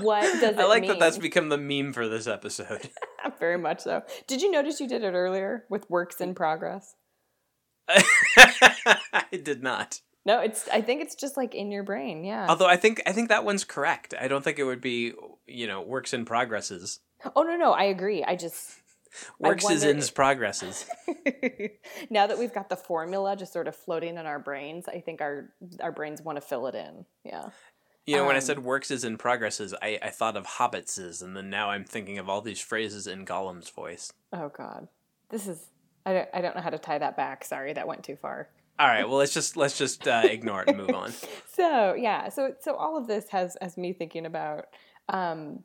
[0.00, 2.90] what does it I like that that's become the meme for this episode.
[3.38, 4.02] very much so.
[4.26, 6.94] Did you notice you did it earlier with works in progress?
[7.88, 10.00] I did not.
[10.26, 10.68] No, it's.
[10.68, 12.24] I think it's just like in your brain.
[12.24, 12.46] Yeah.
[12.48, 14.12] Although I think I think that one's correct.
[14.20, 15.12] I don't think it would be
[15.46, 17.00] you know works in progresses.
[17.34, 18.24] oh no, no, I agree.
[18.24, 18.82] I just
[19.38, 20.86] Works is wonder- in progresses.
[22.10, 25.20] now that we've got the formula just sort of floating in our brains, I think
[25.20, 27.04] our our brains want to fill it in.
[27.24, 27.50] Yeah.
[28.06, 31.20] You know, when I Um, said works is in progresses, I, I thought of hobbitses,
[31.22, 34.12] and then now I'm thinking of all these phrases in Gollum's voice.
[34.32, 34.88] Oh God,
[35.28, 35.66] this is.
[36.06, 37.44] I don't, I don't know how to tie that back.
[37.44, 38.48] Sorry, that went too far.
[38.78, 39.06] All right.
[39.06, 41.12] Well, let's just let's just uh, ignore it and move on.
[41.52, 44.68] so yeah, so so all of this has has me thinking about
[45.10, 45.64] um,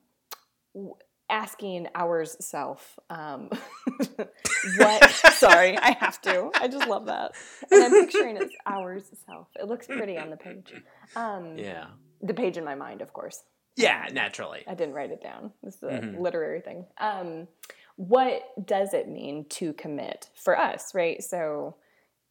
[0.73, 0.95] w-
[1.29, 3.49] asking ours self um,
[4.77, 5.09] what.
[5.33, 6.51] sorry, I have to.
[6.55, 7.31] I just love that,
[7.71, 9.47] and I'm picturing it's ours self.
[9.59, 10.73] It looks pretty on the page.
[11.15, 11.87] Um, Yeah.
[12.21, 13.43] the page in my mind, of course.
[13.75, 14.05] Yeah.
[14.11, 14.63] Naturally.
[14.67, 15.51] I didn't write it down.
[15.63, 16.19] This is a Mhm.
[16.19, 16.85] literary thing.
[16.99, 17.47] Um,
[17.95, 21.23] what does it mean to commit for us, right?
[21.23, 21.75] So,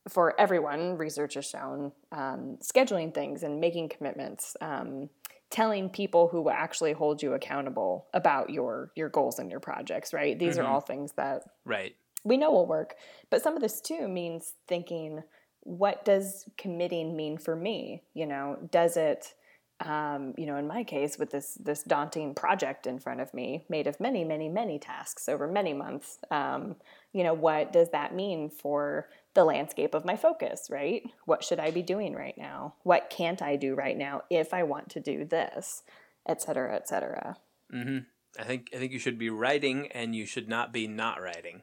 [0.09, 5.09] for everyone, research has shown um, scheduling things and making commitments, um,
[5.53, 10.13] telling people who will actually hold you accountable about your your goals and your projects,
[10.13, 10.39] right?
[10.39, 10.63] These Mhm.
[10.63, 11.95] are all things that Right.
[12.25, 12.97] we know will work.
[13.31, 15.23] But some of this too means thinking,
[15.61, 18.03] what does committing mean for me?
[18.15, 19.35] You know, does it,
[19.81, 23.67] um, you know, in my case, with this this daunting project in front of me,
[23.69, 26.77] made of many, many, many tasks over many months, um,
[27.13, 30.69] you know, what does that mean for the landscape of my focus?
[30.71, 31.03] Right?
[31.25, 32.75] What should I be doing right now?
[32.83, 35.83] What can't I do right now if I want to do this,
[36.27, 37.37] et cetera, et cetera.
[37.73, 37.99] Mm-hmm.
[38.39, 41.63] I think I think you should be writing, and you should not be not writing.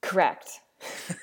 [0.00, 0.60] Correct.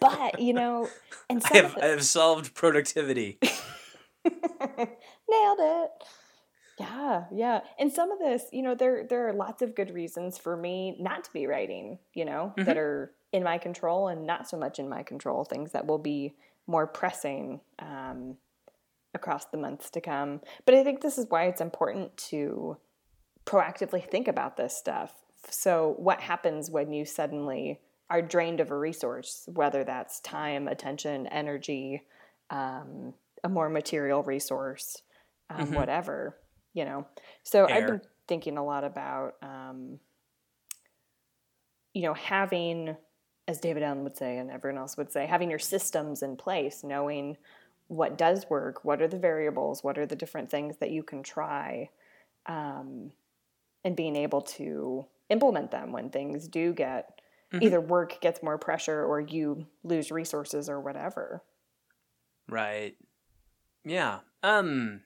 [0.00, 0.88] but you know,
[1.28, 3.38] and I have of I the- have solved productivity.
[4.24, 5.90] Nailed it.
[6.78, 7.60] Yeah, yeah.
[7.78, 10.96] And some of this, you know, there there are lots of good reasons for me
[10.98, 14.78] not to be writing, you know, that are in my control and not so much
[14.78, 16.36] in my control, things that will be
[16.68, 18.36] more pressing um,
[19.12, 20.40] across the months to come.
[20.64, 22.76] But I think this is why it's important to
[23.44, 25.12] proactively think about this stuff.
[25.50, 31.26] So, what happens when you suddenly are drained of a resource, whether that's time, attention,
[31.26, 32.02] energy,
[32.50, 35.02] um, a more material resource,
[35.50, 35.74] um, Mhm.
[35.74, 36.38] whatever,
[36.72, 37.04] you know?
[37.42, 39.98] So, I've been thinking a lot about, um,
[41.92, 42.96] you know, having,
[43.46, 46.82] as David Allen would say, and everyone else would say, having your systems in place,
[46.82, 47.36] knowing
[47.88, 51.22] what does work, what are the variables, what are the different things that you can
[51.22, 51.90] try,
[52.46, 53.12] um,
[53.84, 57.20] and being able to implement them when things do get
[57.52, 57.62] Mhm.
[57.62, 61.42] either work gets more pressure or you lose resources or whatever.
[62.48, 62.96] Right.
[63.84, 64.20] Yeah.
[64.42, 65.02] Um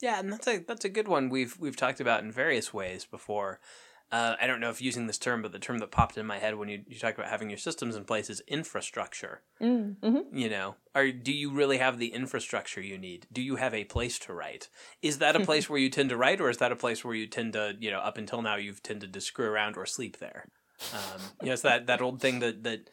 [0.00, 3.04] yeah, and that's a that's a good one we've we've talked about in various ways
[3.04, 3.60] before.
[4.10, 6.38] Uh, I don't know if using this term, but the term that popped in my
[6.38, 9.42] head when you, you talk about having your systems in place is infrastructure.
[9.60, 10.36] Mm-hmm.
[10.36, 13.26] You know, are do you really have the infrastructure you need?
[13.30, 14.68] Do you have a place to write?
[15.02, 17.14] Is that a place where you tend to write, or is that a place where
[17.14, 20.18] you tend to, you know, up until now you've tended to screw around or sleep
[20.18, 20.46] there?
[20.94, 22.88] Um, you know, it's that that old thing that that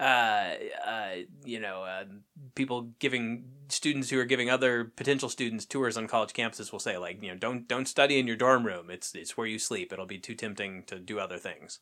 [0.00, 0.54] uh,
[0.86, 2.04] uh, you know, uh,
[2.54, 6.96] people giving students who are giving other potential students tours on college campuses will say
[6.96, 8.90] like, you know, don't don't study in your dorm room.
[8.90, 9.92] It's it's where you sleep.
[9.92, 11.80] It'll be too tempting to do other things.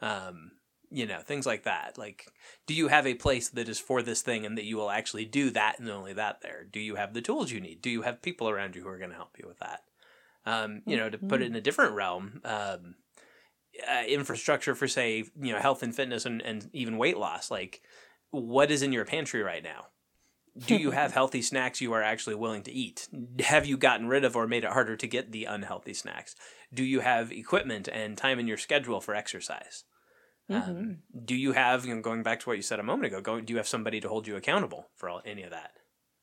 [0.00, 0.52] Um,
[0.90, 1.98] you know, things like that.
[1.98, 2.26] Like,
[2.66, 5.24] do you have a place that is for this thing and that you will actually
[5.24, 6.64] do that and only that there?
[6.64, 7.82] Do you have the tools you need?
[7.82, 9.80] Do you have people around you who are going to help you with that?
[10.44, 12.94] Um, you know, to put it in a different realm, um,
[13.88, 17.50] uh, infrastructure for say, you know, health and fitness and, and even weight loss.
[17.50, 17.82] Like,
[18.30, 19.86] what is in your pantry right now?
[20.66, 23.08] Do you have healthy snacks you are actually willing to eat?
[23.40, 26.34] Have you gotten rid of or made it harder to get the unhealthy snacks?
[26.72, 29.84] Do you have equipment and time in your schedule for exercise?
[30.48, 33.20] Um, do you have, you know, going back to what you said a moment ago,
[33.20, 35.72] go, do you have somebody to hold you accountable for all, any of that?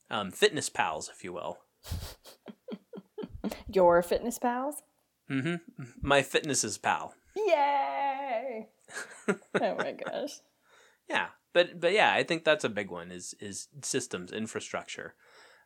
[0.09, 1.57] Um, fitness pals, if you will.
[3.67, 4.81] Your fitness pals?
[5.27, 5.55] hmm
[6.01, 7.15] My fitness is pal.
[7.35, 8.67] Yay!
[9.27, 10.39] oh my gosh.
[11.09, 13.11] Yeah, but but yeah, I think that's a big one.
[13.11, 15.15] Is is systems infrastructure.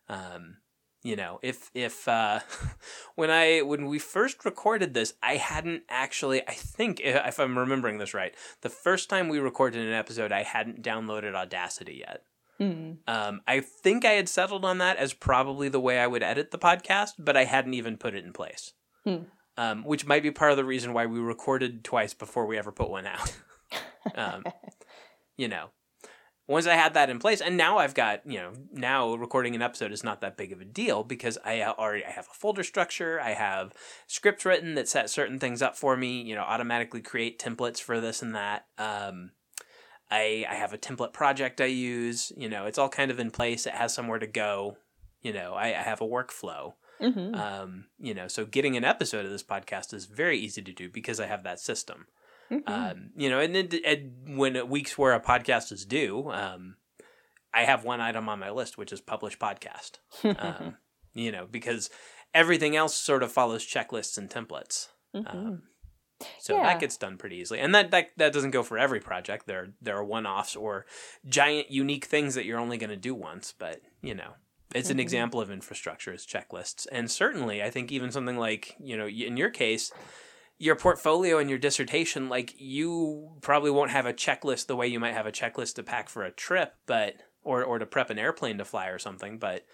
[0.10, 0.58] Um,
[1.04, 2.40] you know, if if uh,
[3.16, 6.48] when I when we first recorded this, I hadn't actually.
[6.48, 10.44] I think if I'm remembering this right, the first time we recorded an episode, I
[10.44, 12.24] hadn't downloaded Audacity yet.
[12.60, 12.98] Mm.
[13.08, 16.52] Um, I think I had settled on that as probably the way I would edit
[16.52, 18.74] the podcast, but I hadn't even put it in place.
[19.04, 19.24] Hmm.
[19.58, 22.72] Um, which might be part of the reason why we recorded twice before we ever
[22.72, 23.36] put one out.
[24.16, 24.44] um,
[25.36, 25.72] you know,
[26.48, 29.62] once I had that in place, and now I've got, you know, now recording an
[29.62, 32.64] episode is not that big of a deal because I already I have a folder
[32.64, 33.74] structure, I have
[34.08, 38.00] scripts written that set certain things up for me, you know, automatically create templates for
[38.00, 38.66] this and that.
[38.78, 39.32] Um,
[40.10, 43.30] I I have a template project I use, you know, it's all kind of in
[43.30, 43.66] place.
[43.66, 44.78] It has somewhere to go.
[45.22, 46.74] You know, I, I have a workflow.
[47.00, 50.72] Hmm Um, you know, so getting an episode of this podcast is very easy to
[50.74, 52.08] do because I have that system.
[52.50, 56.78] hmm Um, you know, and, it, when weeks where a podcast is due, um,
[57.54, 60.00] I have one item on my list, which is publish podcast.
[60.24, 60.78] Um,
[61.14, 61.90] you know, because
[62.34, 64.90] everything else sort of follows checklists and templates.
[65.16, 65.34] Mhm.
[65.34, 65.64] Um,
[66.40, 66.64] So Yeah.
[66.64, 69.46] that gets done pretty easily, and that, that that doesn't go for every project.
[69.46, 70.86] There there are one offs or
[71.28, 74.34] giant unique things that you're only going to do once, but you know
[74.76, 75.02] it's an Mhm.
[75.02, 79.38] example of infrastructure as checklists, and certainly I think even something like you know in
[79.38, 79.92] your case.
[80.60, 85.00] Your portfolio and your dissertation, like you probably won't have a checklist the way you
[85.00, 88.18] might have a checklist to pack for a trip, but or or to prep an
[88.18, 89.38] airplane to fly or something.
[89.38, 89.66] But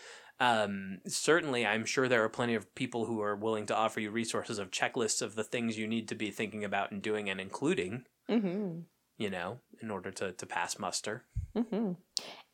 [0.42, 4.12] um, certainly, I'm sure there are plenty of people who are willing to offer you
[4.12, 7.40] resources of checklists of the things you need to be thinking about and doing and
[7.40, 8.80] including, Mm-hmm.
[9.18, 11.24] you know, in order to, to pass muster.
[11.56, 11.94] Mm-hmm.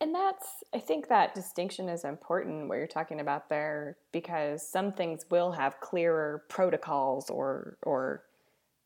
[0.02, 4.94] And that's, I think that distinction is important, what you're talking about there, because some
[4.94, 8.24] things will have clearer protocols or, or,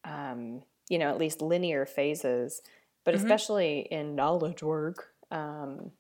[0.04, 2.64] um, you know, at least linear phases.
[3.04, 3.20] But Mhm.
[3.20, 5.92] especially in knowledge work, um,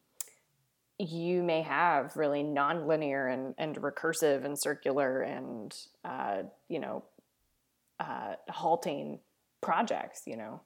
[0.97, 7.04] you may have really nonlinear and, and recursive and circular and, uh, you know,
[7.99, 9.19] uh, halting
[9.62, 10.62] projects, you know.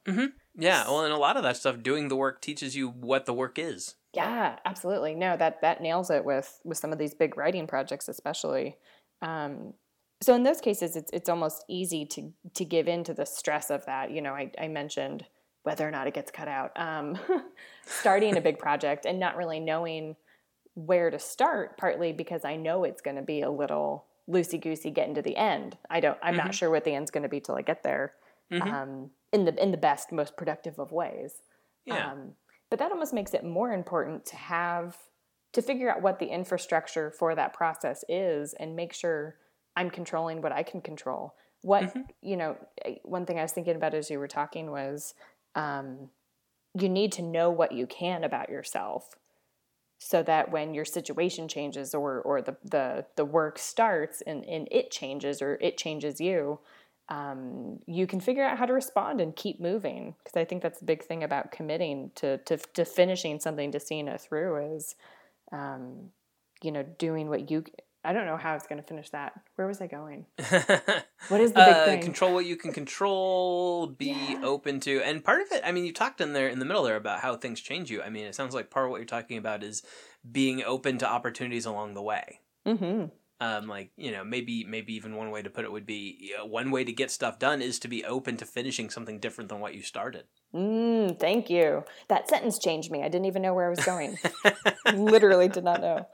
[0.56, 3.34] Yeah, well, and a lot of that stuff, doing the work teaches you what the
[3.34, 3.96] work is.
[4.24, 5.16] Yeah, absolutely.
[5.16, 8.78] No, that that nails it with with some of these big writing projects, especially.
[9.22, 9.74] Um,
[10.22, 13.70] so in those cases, it's it's almost easy to to give in to the stress
[13.70, 14.12] of that.
[14.12, 15.26] You know, I, I mentioned
[15.64, 16.72] whether or not it gets cut out.
[16.80, 17.18] Um,
[17.86, 20.16] starting a big project and not really knowing
[20.76, 24.92] where to start, partly because I know it's going to be a little loosey goosey
[24.92, 25.78] getting to the end.
[25.90, 26.18] I don't.
[26.22, 26.38] I'm Mhm.
[26.38, 28.14] not sure what the end's going to be till I get there.
[28.52, 28.72] Mhm.
[28.72, 31.42] Um, in the in the best, most productive of ways.
[31.86, 32.12] yeah.
[32.12, 32.36] Um,
[32.70, 34.98] but that almost makes it more important to have
[35.54, 39.38] to figure out what the infrastructure for that process is and make sure
[39.76, 41.36] I'm controlling what I can control.
[41.62, 42.06] What Mhm.
[42.22, 45.14] you know, eh, one thing I was thinking about as you were talking was
[45.56, 46.10] um,
[46.80, 49.16] you need to know what you can about yourself
[50.00, 54.68] so that when your situation changes or or the the, the work starts and, and
[54.72, 56.60] it changes or it changes you
[57.10, 60.80] um, you can figure out how to respond and keep moving because i think that's
[60.80, 64.96] the big thing about committing to, to, to finishing something to seeing it through is
[65.52, 66.10] um,
[66.62, 67.64] you know doing what you
[68.04, 70.26] i don't know how i was going to finish that where was i going
[71.30, 73.88] what is the big uh, thing Control what you can control.
[73.88, 74.42] Be Yeah.
[74.44, 75.62] open to, and part of it.
[75.66, 78.02] I mean, you talked in there in the middle there about how things change you.
[78.02, 79.84] I mean, it sounds like part of what you're talking about is
[80.30, 82.40] being open to opportunities along the way.
[82.66, 83.06] mm-hmm.
[83.40, 86.46] Um, like you know, maybe maybe even one way to put it would be uh,
[86.46, 89.60] one way to get stuff done is to be open to finishing something different than
[89.60, 90.24] what you started.
[90.56, 91.84] mm, thank you.
[92.08, 93.04] That sentence changed me.
[93.04, 94.18] I didn't even know where i was going.
[94.94, 96.08] Literally did not know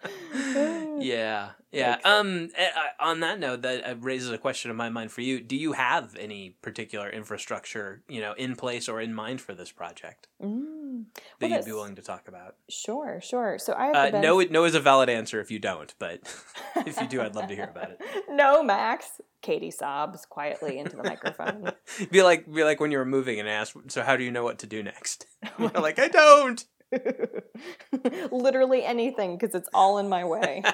[0.99, 1.97] yeah, yeah.
[1.97, 2.05] Yikes.
[2.05, 5.41] Um, eh, on that note, that uh, raises a question in my mind for you.
[5.41, 9.71] Do you have any particular infrastructure, you know, in place or in mind for this
[9.71, 11.05] project mm.
[11.39, 12.55] that Well, you'd be willing to talk about?
[12.69, 16.21] sure sure so i Uh, no, no is a valid answer if you don't, but
[16.75, 18.01] if you do, I'd love to hear about it.
[18.29, 21.69] no max katie sobs quietly into the microphone
[22.11, 24.43] be like, be like when you were moving and asked, "So how do you know
[24.43, 25.27] what to do next?"
[25.59, 26.63] You're like, "I don't."
[28.31, 30.63] literally anything because it's all in my way.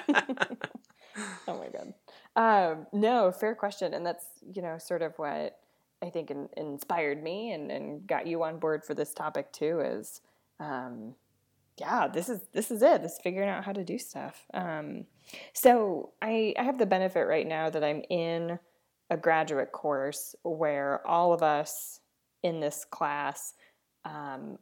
[1.48, 1.94] Oh my god.
[2.36, 5.58] Um, no fair question and that's you know sort of what
[6.02, 9.80] i think in, inspired me and, and got you on board for this topic too
[9.80, 10.20] is
[10.60, 11.14] um,
[11.78, 14.46] yeah this is this is it this is figuring out how to do stuff.
[14.54, 15.06] Um,
[15.52, 18.58] so I, I have the benefit right now that i'm in
[19.10, 22.00] a graduate course where all of us
[22.42, 23.54] in this class
[24.04, 24.58] um,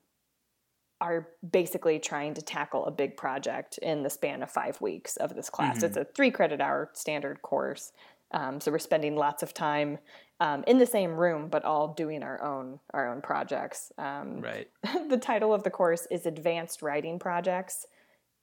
[1.01, 5.35] are basically trying to tackle a big project in the span of five weeks of
[5.35, 5.79] this class.
[5.79, 5.83] Mhm.
[5.85, 7.93] It's a three credit hour standard course.
[8.33, 9.99] Um, so we're spending lots of time
[10.41, 13.93] um, in the same room, but all doing our own our own projects.
[13.99, 14.69] Um, Right.
[15.09, 17.87] the title of the course is Advanced Writing Projects.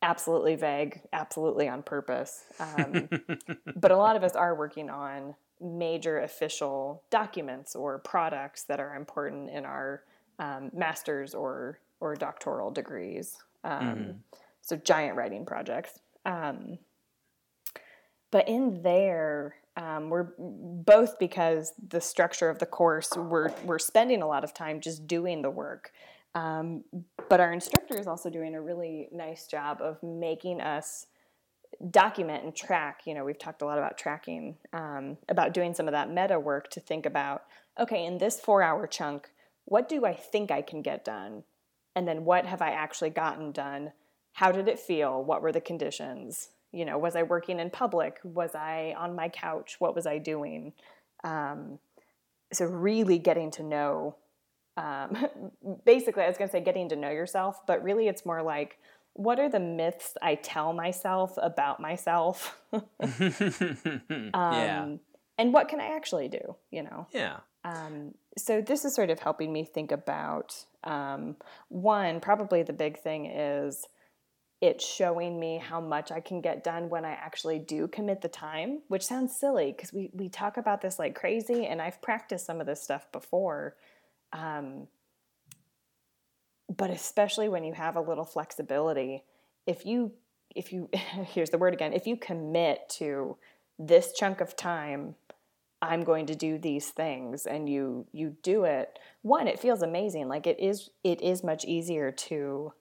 [0.02, 2.44] Absolutely vague, absolutely on purpose.
[2.60, 3.10] Um,
[3.76, 8.96] but a lot of us are working on major official documents or products that are
[8.96, 10.04] important in our
[10.38, 13.38] um, master's or or doctoral degrees.
[13.64, 14.20] Um, Mhm.
[14.62, 16.00] So giant writing projects.
[16.26, 16.80] Um,
[18.32, 24.22] but in there, um, we're both because the structure of the course, we're we're spending
[24.22, 25.92] a lot of time just doing the work.
[26.34, 26.84] Um,
[27.30, 31.08] but our instructor is also doing a really nice job of making us
[31.92, 33.02] document and track.
[33.06, 36.40] You know, we've talked a lot about tracking, um, about doing some of that meta
[36.40, 37.44] work to think about
[37.78, 39.32] okay, in this four hour chunk,
[39.66, 41.44] what do I think I can get done?
[41.96, 43.94] And then what have I actually gotten done?
[44.34, 45.24] How did it feel?
[45.24, 46.50] What were the conditions?
[46.72, 48.18] You know, was I working in public?
[48.24, 49.78] Was I on my couch?
[49.80, 50.74] What was I doing?
[51.24, 51.80] Um,
[52.52, 54.16] so, really getting to know
[54.78, 55.18] um,
[55.86, 58.78] basically, I was going to say getting to know yourself, but really it's more like
[59.14, 62.60] what are the myths I tell myself about myself?
[62.74, 62.92] um,
[64.34, 64.88] yeah.
[65.38, 67.08] And what can I actually do, you know?
[67.12, 67.38] Yeah.
[67.64, 71.36] Um, so this is sort of helping me think about um,
[71.70, 73.86] one, probably the big thing is
[74.62, 78.30] it's showing me how much I can get done when I actually do commit the
[78.30, 82.46] time, which sounds silly because we, we talk about this like crazy, and I've practiced
[82.46, 83.76] some of this stuff before.
[84.34, 84.88] Um,
[86.76, 89.24] but especially when you have a little flexibility,
[89.68, 90.12] if you,
[90.56, 93.38] if you, here's the word again, if you commit to
[93.78, 95.16] this chunk of time,
[95.82, 98.98] I'm going to do these things, and you you do it.
[99.22, 100.28] One, it feels amazing.
[100.28, 102.74] Like it is, it is much easier to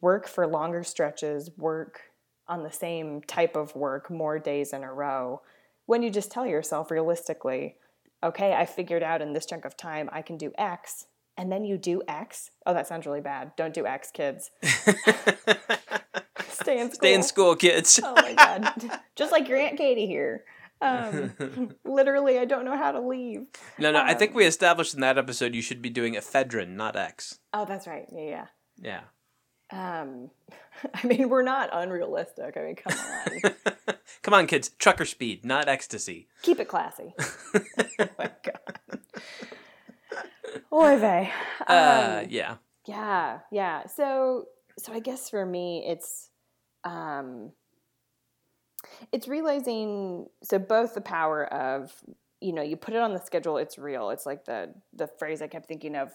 [0.00, 2.00] work for longer stretches, work
[2.48, 5.40] on the same type of work more days in a row
[5.86, 7.76] when you just tell yourself realistically,
[8.22, 11.64] okay, I figured out in this chunk of time I can do X, and then
[11.64, 12.50] you do X.
[12.66, 13.52] Oh, that sounds really bad.
[13.56, 14.50] Don't do X, kids.
[16.48, 16.98] Stay in school.
[16.98, 18.00] Stay in school, kids.
[18.02, 18.72] oh my God.
[19.16, 20.44] Just like your Aunt Katie here.
[20.80, 23.46] Um, literally, I don't know how to leave.
[23.78, 24.00] No, no.
[24.02, 27.38] I think Um, we established in that episode you should be doing ephedrine, not X.
[27.54, 28.06] Oh, that's right.
[28.12, 28.46] Yeah,
[28.76, 29.00] Yeah.
[29.72, 30.00] yeah.
[30.00, 30.30] Um,
[30.94, 32.56] I mean, we're not unrealistic.
[32.56, 33.54] I mean, come on.
[34.22, 34.70] Come on, kids.
[34.70, 36.26] Trucker speed, not ecstasy.
[36.42, 37.14] Keep it classy.
[37.18, 39.00] oh my God.
[40.72, 41.32] Oy vey.
[41.66, 42.56] Uh, Um, yeah.
[42.86, 43.86] Yeah, yeah.
[43.86, 44.46] So
[44.78, 46.30] so I guess for me it's
[46.84, 47.52] um
[49.12, 51.92] it's realizing so both the power of
[52.40, 54.10] you know, you put it on the schedule, it's real.
[54.10, 56.12] It's like the the phrase I kept thinking of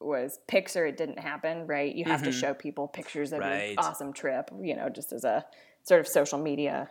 [0.00, 1.94] was pics or it didn't happen, right?
[1.94, 2.40] You have to Mhm.
[2.40, 3.70] show people pictures of Right.
[3.70, 5.44] your awesome trip, you know, just as a
[5.82, 6.90] sort of social media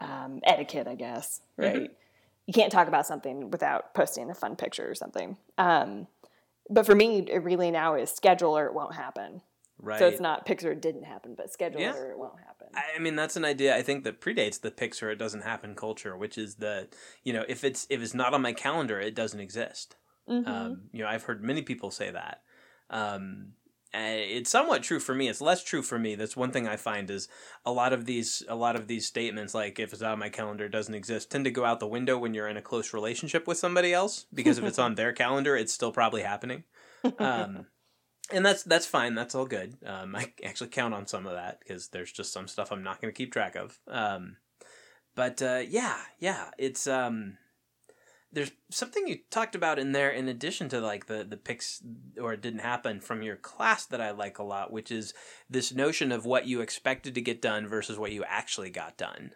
[0.00, 1.90] um, etiquette, I guess, right?
[2.46, 5.36] You can't talk about something without posting a fun picture or something.
[5.58, 6.06] Um,
[6.68, 9.40] but for me, it really now is schedule or it won't happen.
[9.78, 9.98] Right.
[9.98, 11.94] So it's not pics or it didn't happen, but schedule Yeah.
[11.94, 12.55] or it won't happen.
[12.76, 15.74] I mean, that's an idea I think that predates the pics or it doesn't happen
[15.74, 19.14] culture, which is that you know if it's if it's not on my calendar, it
[19.14, 19.96] doesn't exist.
[20.28, 20.46] Mhm.
[20.46, 22.42] Um, you know, I've heard many people say that.
[22.90, 23.52] Um,
[23.98, 25.28] it's somewhat true for me.
[25.28, 26.16] It's less true for me.
[26.16, 27.28] That's one thing I find is
[27.64, 30.64] a lot of these a lot of these statements, like if it's on my calendar,
[30.64, 33.46] it doesn't exist, tend to go out the window when you're in a close relationship
[33.46, 36.64] with somebody else because if it's on their calendar, it's still probably happening.
[37.20, 37.66] Um,
[38.32, 39.14] and that's that's fine.
[39.14, 39.76] That's all good.
[39.84, 43.00] Um, I actually count on some of that because there's just some stuff I'm not
[43.00, 43.78] going to keep track of.
[43.88, 44.36] Um,
[45.14, 47.38] but uh, yeah, yeah, it's um,
[48.32, 51.82] there's something you talked about in there in addition to like the the pics
[52.20, 55.14] or it didn't happen from your class that I like a lot, which is
[55.48, 59.32] this notion of what you expected to get done versus what you actually got done.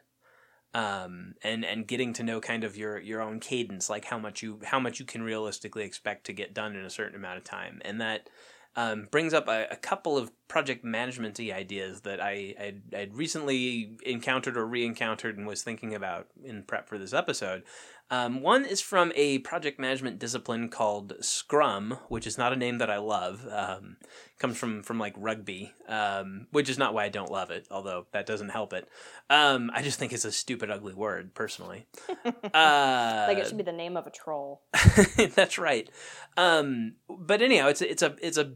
[0.72, 4.42] Um, and and getting to know kind of your your own cadence, like how much
[4.42, 7.44] you how much you can realistically expect to get done in a certain amount of
[7.44, 8.28] time, and that
[8.76, 13.96] um, brings up a, a couple of project management ideas that I I'd, I'd recently
[14.04, 17.62] encountered or re-encountered and was thinking about in prep for this episode.
[18.10, 22.78] Um, one is from a project management discipline called Scrum, which is not a name
[22.78, 23.46] that I love.
[23.50, 23.96] Um,
[24.38, 28.06] comes from from like rugby, um, which is not why I don't love it, although
[28.12, 28.88] that doesn't help it.
[29.28, 31.86] Um, I just think it's a stupid, ugly word, personally.
[32.52, 34.62] Uh, like it should be the name of a troll.
[35.34, 35.88] that's right.
[36.36, 38.54] Um, but anyhow, it's a, it's a it's a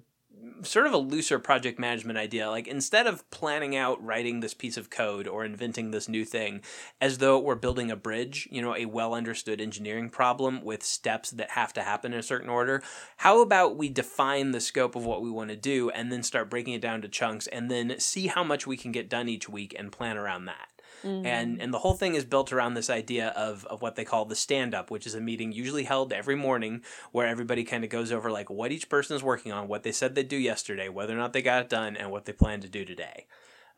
[0.63, 2.51] sort of a looser project management idea.
[2.51, 6.63] Like instead of planning out writing this piece of code or inventing this new thing
[7.01, 11.31] as though were building a bridge, you know, a well understood engineering problem with steps
[11.33, 12.83] that have to happen in a certain order,
[13.19, 16.51] how about we define the scope of what we want to do and then start
[16.51, 19.49] breaking it down to chunks and then see how much we can get done each
[19.49, 20.74] week and plan around that
[21.05, 21.61] and mm-hmm.
[21.61, 24.35] and the whole thing is built around this idea of of what they call the
[24.35, 26.83] stand up which is a meeting usually held every morning
[27.13, 29.93] where everybody kind of goes over like what each person is working on what they
[29.93, 32.61] said they'd do yesterday whether or not they got it done and what they plan
[32.61, 33.27] to do today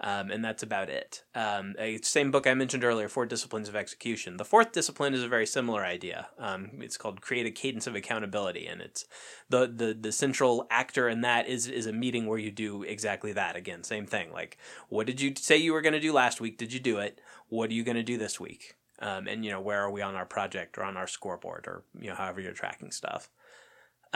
[0.00, 1.24] um, and that's about it.
[1.34, 4.36] Um, same book I mentioned earlier, Four Disciplines of Execution.
[4.36, 6.28] The fourth discipline is a very similar idea.
[6.38, 9.06] Um, it's called Create a Cadence of Accountability, and it's
[9.48, 13.32] the, the the central actor in that is is a meeting where you do exactly
[13.32, 13.56] that.
[13.56, 14.32] Again, same thing.
[14.32, 16.58] Like, what did you say you were going to do last week?
[16.58, 17.20] Did you do it?
[17.48, 18.76] What are you going to do this week?
[18.98, 21.84] Um, and you know, where are we on our project or on our scoreboard or
[21.98, 23.30] you know, however you're tracking stuff.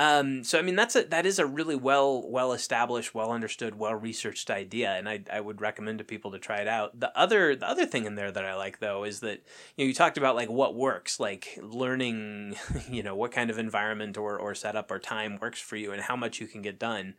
[0.00, 3.78] Um, so I mean that's a that is a really well well established, well understood,
[3.78, 6.98] well researched idea, and I I would recommend to people to try it out.
[6.98, 9.42] The other the other thing in there that I like though is that
[9.76, 12.56] you know you talked about like what works, like learning,
[12.90, 16.00] you know what kind of environment or or setup or time works for you and
[16.00, 17.12] how much you can get done.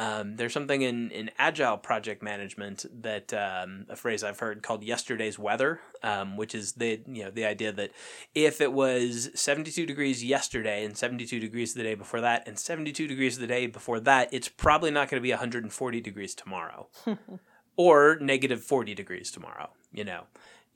[0.00, 4.84] Um, there's something in, in agile project management that um, a phrase I've heard called
[4.84, 7.90] yesterday's weather, um, which is the you know the idea that
[8.34, 13.08] if it was 72 degrees yesterday and 72 degrees the day before that and 72
[13.08, 16.86] degrees the day before that, it's probably not going to be 140 degrees tomorrow
[17.76, 19.70] or negative 40 degrees tomorrow.
[19.92, 20.24] You know,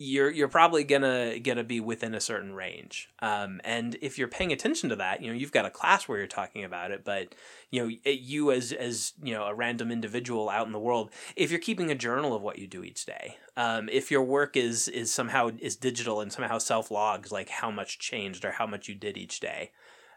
[0.03, 3.09] you're you're probably gonna gonna be within a certain range.
[3.21, 6.19] Um, and if you're paying attention to that, you know you've got a class where
[6.19, 7.35] you're talking about it, but
[7.71, 11.51] you know you as as you know a random individual out in the world, if
[11.51, 14.89] you're keeping a journal of what you do each day, um, if your work is
[14.89, 18.89] is somehow is digital and somehow self logs like how much changed or how much
[18.89, 19.71] you did each day.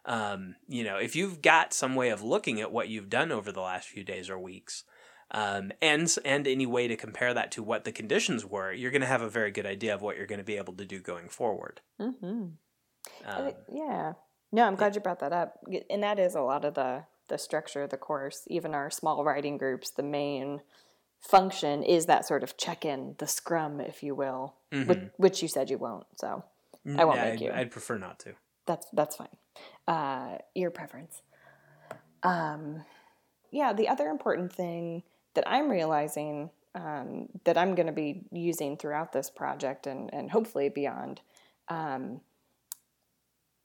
[0.07, 3.51] Um, you know, if you've got some way of looking at what you've done over
[3.51, 4.83] the last few days or weeks,
[5.36, 9.01] um, and and any way to compare that to what the conditions were, you're going
[9.01, 10.99] to have a very good idea of what you're going to be able to do
[11.01, 11.81] going forward.
[11.99, 12.45] Mm-hmm.
[13.25, 14.13] Um, yeah.
[14.53, 15.59] No, I'm glad you brought that up,
[15.89, 18.43] and that is a lot of the the structure of the course.
[18.47, 20.61] Even our small writing groups, the main
[21.19, 24.88] function is that sort of check in, the scrum, if you will, mm-hmm.
[24.88, 26.05] which, which, you said you won't.
[26.15, 26.45] So
[26.97, 27.51] I won't yeah, make you.
[27.51, 28.36] I'd, I'd, prefer not to.
[28.67, 29.36] That's that's fine.
[29.86, 31.21] Uh, your preference.
[32.23, 32.86] Um,
[33.51, 33.73] yeah.
[33.73, 35.03] The other important thing
[35.36, 40.29] that I'm realizing um, that I'm going to be using throughout this project and, and
[40.29, 41.21] hopefully beyond.
[41.69, 42.21] Um,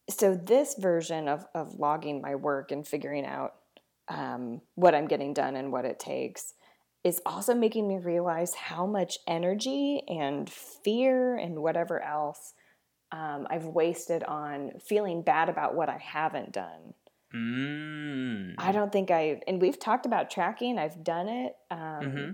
[0.08, 3.54] so, this version of, of logging my work and figuring out
[4.08, 6.54] um, what I'm getting done and what it takes
[7.04, 12.54] is also making me realize how much energy and fear and whatever else
[13.12, 16.94] um, I've wasted on feeling bad about what I haven't done.
[17.34, 18.54] Mm.
[18.58, 22.30] I don't think I, and we've talked about tracking, I've done it, um, mm-hmm.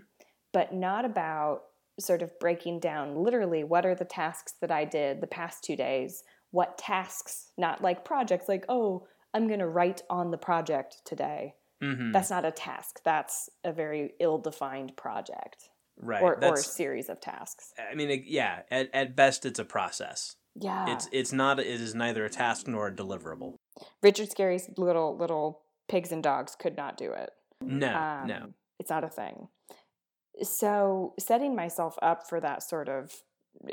[0.53, 1.62] but not about
[1.99, 5.76] sort of breaking down literally what are the tasks that I did the past two
[5.76, 11.03] days, what tasks, not like projects, like, oh, I'm going to write on the project
[11.05, 11.55] today.
[11.82, 12.12] Mm-hmm.
[12.12, 15.68] That's not a task, that's a very ill defined project.
[15.99, 16.22] Right.
[16.22, 17.72] Or, or a series of tasks.
[17.90, 20.36] I mean, yeah, at, at best, it's a process.
[20.61, 20.92] Yeah.
[20.92, 23.57] It's it's not it is neither a task nor a deliverable.
[24.03, 27.31] Richard Scarry's little little pigs and dogs could not do it.
[27.61, 28.49] No, um, no,
[28.79, 29.49] it's not a thing.
[30.43, 33.14] So setting myself up for that sort of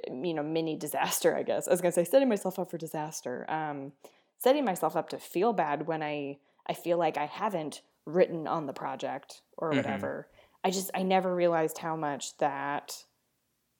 [0.07, 3.45] you know mini disaster, I guess I was gonna say setting myself up for disaster.
[3.49, 3.93] Um,
[4.39, 6.37] setting myself up to feel bad when I
[6.67, 9.77] I feel like I haven't written on the project or mm-hmm.
[9.77, 10.27] whatever.
[10.27, 10.67] Mm-hmm.
[10.67, 13.03] I just I never realized how much that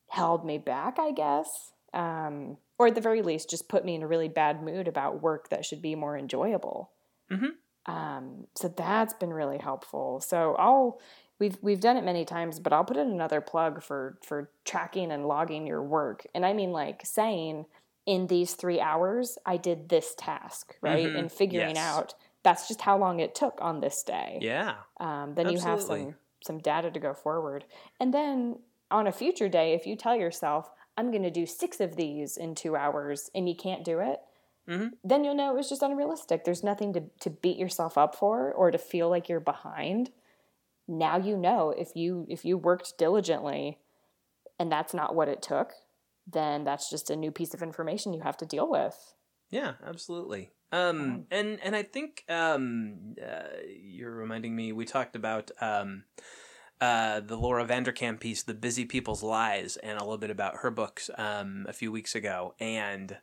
[0.09, 0.99] held me back.
[0.99, 1.72] I guess.
[1.93, 5.21] Um, or at the very least, just put me in a really bad mood about
[5.21, 6.91] work that should be more enjoyable.
[7.31, 7.91] Mm-hmm.
[7.91, 10.21] Um, so that's been really helpful.
[10.21, 10.99] So I'll
[11.39, 15.11] we've we've done it many times, but I'll put in another plug for for tracking
[15.11, 17.65] and logging your work, and I mean like saying
[18.05, 21.15] in these three hours I did this task, right, mm-hmm.
[21.15, 21.85] and figuring yes.
[21.85, 22.13] out
[22.43, 24.37] that's just how long it took on this day.
[24.41, 24.75] Yeah.
[24.99, 25.53] Um, then Absolutely.
[25.53, 27.65] you have some some data to go forward,
[27.99, 28.59] and then
[28.91, 32.37] on a future day, if you tell yourself I'm going to do six of these
[32.37, 34.19] in two hours and you can't do it,
[34.69, 34.87] mm-hmm.
[35.03, 36.43] then you'll know it was just unrealistic.
[36.43, 40.11] There's nothing to, to beat yourself up for or to feel like you're behind.
[40.87, 43.79] Now you know if you if you worked diligently
[44.59, 45.71] and that's not what it took,
[46.27, 49.13] then that's just a new piece of information you have to deal with.
[49.49, 50.51] Yeah, absolutely.
[50.71, 54.71] Um, and and I think um, uh, you're reminding me.
[54.71, 56.05] We talked about um,
[56.84, 60.69] uh, the Laura Vanderkam piece, "The Busy People's Lies," and a little bit about her
[60.69, 63.19] books um, a few weeks ago, and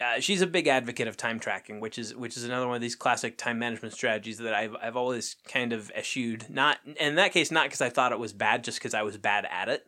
[0.00, 2.80] uh, she's a big advocate of time tracking, which is which is another one of
[2.80, 6.46] these classic time management strategies that I've I've always kind of eschewed.
[6.48, 9.16] Not in that case, not because I thought it was bad, just because I was
[9.16, 9.86] bad at it.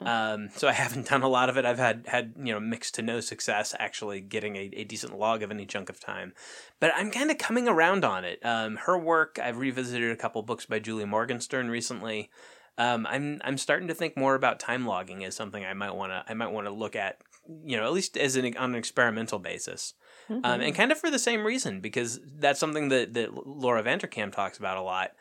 [0.00, 1.66] um, so I haven't done a lot of it.
[1.66, 5.42] I've had had you know mixed to no success actually getting a, a decent log
[5.42, 6.32] of any chunk of time.
[6.78, 8.38] But I'm kind of coming around on it.
[8.42, 12.30] Um, her work, I've revisited a couple books by Julie Morgenstern recently.
[12.78, 16.12] Um, I'm I'm starting to think more about time logging as something I might want
[16.12, 17.18] to I might want to look at
[17.64, 19.94] you know, at least as an on an experimental basis.
[20.28, 20.44] Mm-hmm.
[20.44, 24.32] Um, and kind of for the same reason, because that's something that, that Laura Vanderkam
[24.32, 25.12] talks about a lot.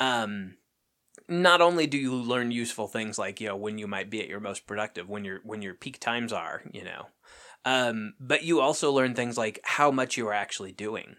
[0.00, 0.56] Um,
[1.28, 4.28] not only do you learn useful things like you know when you might be at
[4.28, 7.06] your most productive, when your when your peak times are, you know,
[7.64, 11.16] um, but you also learn things like how much you are actually doing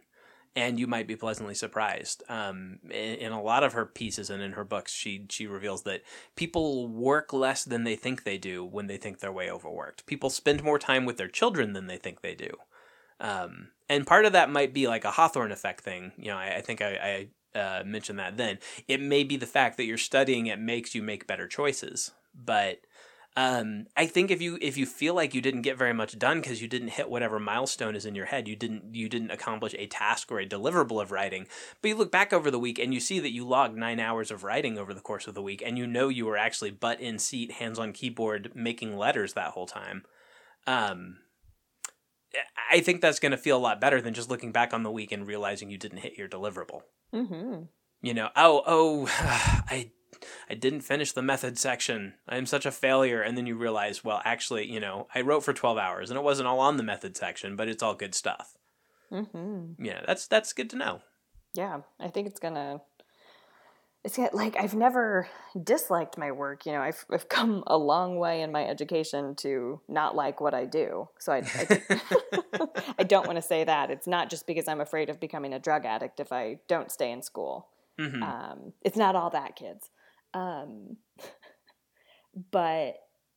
[0.57, 2.23] and you might be pleasantly surprised.
[2.29, 5.83] Um, in, in, a lot of her pieces and in her books, she she reveals
[5.83, 6.01] that
[6.35, 10.07] people work less than they think they do when they think they're way overworked.
[10.07, 12.49] People spend more time with their children than they think they do,
[13.19, 16.11] um, and part of that might be like a Hawthorne effect thing.
[16.17, 18.57] You know, I, I think I, I uh, mentioned that then.
[18.87, 22.79] It may be the fact that you're studying it makes you make better choices, but
[23.37, 26.41] um, I think if you if you feel like you didn't get very much done
[26.41, 29.75] because you didn't hit whatever milestone is in your head, you didn't you didn't accomplish
[29.77, 31.45] a task or a deliverable of writing.
[31.79, 34.31] But you look back over the week and you see that you logged nine hours
[34.31, 36.99] of writing over the course of the week, and you know you were actually butt
[36.99, 40.01] in seat, hands on keyboard, making letters that whole time.
[40.65, 41.19] Um,
[42.71, 44.91] I think that's going to feel a lot better than just looking back on the
[44.91, 46.81] week and realizing you didn't hit your deliverable.
[47.13, 47.65] Mm-hmm.
[48.01, 49.07] You know, oh oh,
[49.69, 49.91] I
[50.49, 52.13] I didn't finish the method section.
[52.27, 53.21] I'm such a failure.
[53.21, 56.23] And then you realize, well, actually, you know, I wrote for 12 hours and it
[56.23, 58.57] wasn't all on the method section, but it's all good stuff.
[59.11, 59.83] Mm-hmm.
[59.83, 61.01] Yeah, that's that's good to know.
[61.53, 62.81] Yeah, I think it's gonna.
[64.03, 65.27] It's like I've never
[65.61, 66.65] disliked my work.
[66.65, 70.53] You know, I've I've come a long way in my education to not like what
[70.53, 71.09] I do.
[71.19, 72.01] So I I,
[72.99, 73.91] I don't want to say that.
[73.91, 77.11] It's not just because I'm afraid of becoming a drug addict if I don't stay
[77.11, 77.67] in school.
[77.99, 78.21] Mhm.
[78.21, 79.89] Um, it's not all that, kids.
[80.33, 80.97] Um,
[82.51, 82.95] but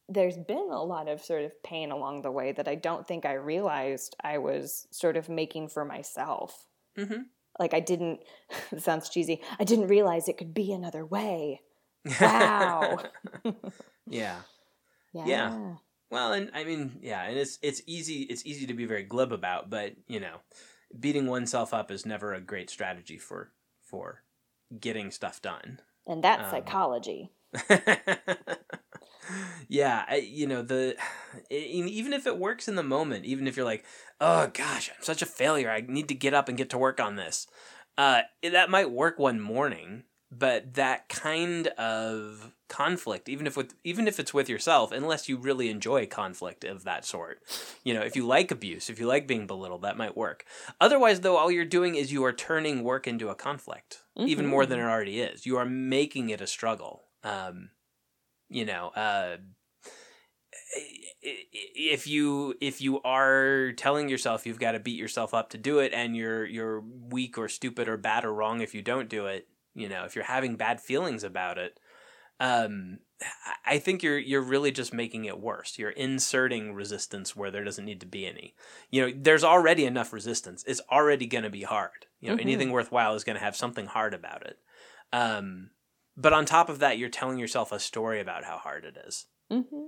[0.08, 3.24] there's been a lot of sort of pain along the way that I don't think
[3.24, 6.66] I realized I was sort of making for myself.
[6.98, 7.26] Mhm.
[7.58, 8.20] Like I didn't.
[8.72, 9.40] It sounds cheesy.
[9.58, 11.62] I didn't realize it could be another way.
[12.20, 12.98] Wow.
[14.06, 14.42] yeah.
[15.12, 15.26] Yeah.
[15.26, 15.74] Yeah.
[16.10, 19.32] Well, and I mean, yeah, and it's it's easy it's easy to be very glib
[19.32, 20.38] about, but you know,
[20.98, 24.22] beating oneself up is never a great strategy for for
[24.80, 25.80] getting stuff done.
[26.10, 27.30] And that's Um, psychology.
[29.68, 30.96] yeah, I, you know the
[31.50, 33.84] even if it works in the moment, even if you're like,
[34.20, 37.00] oh gosh, I'm such a failure, I need to get up and get to work
[37.00, 37.46] on this.
[37.96, 44.06] Uh, that might work one morning, but that kind of conflict, even if with even
[44.06, 47.42] if it's with yourself, unless you really enjoy conflict of that sort,
[47.82, 50.44] you know, if you like abuse, if you like being belittled, that might work.
[50.80, 54.66] Otherwise, though, all you're doing is you are turning work into a conflict, even more
[54.66, 55.46] than it already is.
[55.46, 57.02] You are making it a struggle.
[57.24, 57.70] Um,
[58.48, 59.38] you know, uh,
[61.22, 65.80] if you if you are telling yourself you've got to beat yourself up to do
[65.80, 69.26] it, and you're you're weak or stupid or bad or wrong if you don't do
[69.26, 71.78] it, you know, if you're having bad feelings about it,
[72.38, 72.98] um,
[73.66, 75.78] I think you're you're really just making it worse.
[75.78, 78.54] You're inserting resistance where there doesn't need to be any.
[78.90, 80.64] You know, there's already enough resistance.
[80.66, 82.06] It's already going to be hard.
[82.20, 82.40] You know, Mhm.
[82.42, 84.58] anything worthwhile is going to have something hard about it.
[85.12, 85.70] Um,
[86.16, 89.26] but on top of that, you're telling yourself a story about how hard it is.
[89.50, 89.86] Mm-hmm.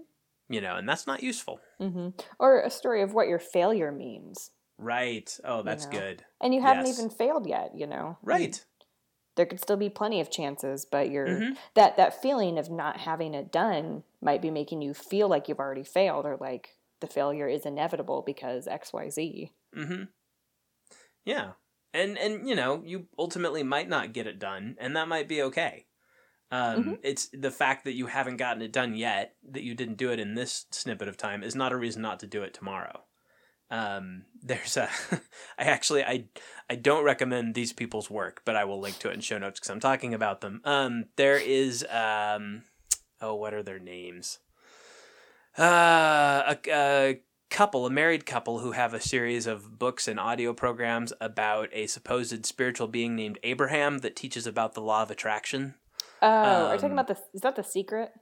[0.49, 1.61] You know, and that's not useful.
[1.80, 2.09] Mm-hmm.
[2.39, 4.51] Or a story of what your failure means.
[4.76, 5.35] Right.
[5.45, 5.93] Oh, that's know.
[5.93, 6.24] good.
[6.41, 6.99] And you haven't Yes.
[6.99, 8.18] even failed yet, you know.
[8.22, 8.64] You- Right.
[9.37, 11.57] There could still be plenty of chances, but you're Mhm.
[11.74, 15.59] that that feeling of not having it done might be making you feel like you've
[15.61, 19.51] already failed or like the failure is inevitable because XYZ.
[19.74, 20.05] Mm-hmm.
[21.24, 21.53] Yeah.
[21.95, 25.43] And and you know, you ultimately might not get it done, and that might be
[25.43, 25.87] okay.
[26.51, 26.93] Um, Mm-hmm.
[27.03, 30.20] It's the fact that you haven't gotten it done yet, that you didn't do it
[30.20, 33.05] in this snippet of time, is not a reason not to do it tomorrow.
[33.73, 34.89] Um, there's a,
[35.59, 36.27] I actually I
[36.68, 39.59] I don't recommend these people's work, but I will link to it in show notes
[39.59, 40.61] because I'm talking about them.
[40.64, 42.62] Um, there is um,
[43.20, 44.39] oh, what are their names?
[45.59, 47.20] Uh, a, a
[47.51, 51.87] couple, a married couple who have a series of books and audio programs about a
[51.87, 55.75] supposed spiritual being named Abraham that teaches about the law of attraction.
[56.23, 58.12] Oh, are you talking Um, about the is that the secret?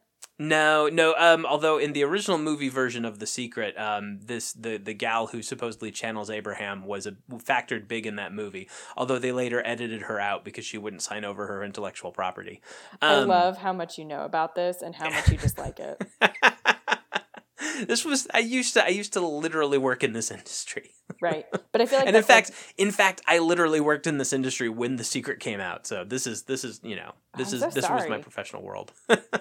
[0.43, 1.15] No, no.
[1.19, 5.27] Um, although in the original movie version of The Secret, um, this the the gal
[5.27, 8.67] who supposedly channels Abraham was a factored big in that movie.
[8.97, 12.63] Although they later edited her out because she wouldn't sign over her intellectual property.
[13.03, 16.01] I Um, love how much you know about this and how much you dislike it.
[17.87, 20.91] this was I used to I used to literally work in this industry.
[21.21, 21.45] Right.
[21.73, 24.17] But I feel like and in that's like- fact, in fact, I literally worked in
[24.17, 25.85] this industry when The Secret came out.
[25.87, 28.63] So this is this is you know this I'm is so this was my professional
[28.63, 28.93] world.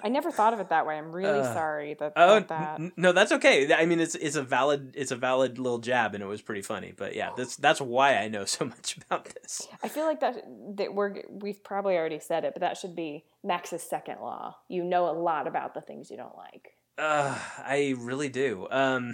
[0.03, 0.97] I never thought of it that way.
[0.97, 2.79] I'm really Uh, sorry that, oh that.
[2.79, 3.71] n- no, that's okay.
[3.71, 6.63] I mean, it's it's a valid it's a valid little jab, and it was pretty
[6.63, 6.91] funny.
[6.97, 9.67] But yeah, that's that's why I know so much about this.
[9.83, 10.43] I feel like that
[10.77, 14.57] that we're we've probably already said it, but that should be Max's second law.
[14.67, 16.73] You know a lot about the things you don't like.
[16.99, 18.67] Uh, I really do.
[18.69, 19.13] Um,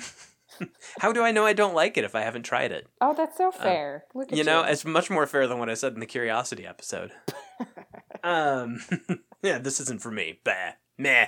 [1.00, 2.88] how do I know I don't like it if I haven't tried it?
[3.02, 4.06] Oh, that's so fair.
[4.14, 4.46] Look at Uh, you you.
[4.46, 7.12] know, it's much more fair than what I said in the curiosity episode.
[8.24, 8.80] um,
[9.44, 10.40] yeah, this isn't for me.
[10.44, 11.28] Bah, meh.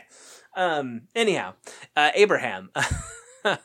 [0.56, 1.54] Um, anyhow,
[1.96, 2.72] uh, Abraham.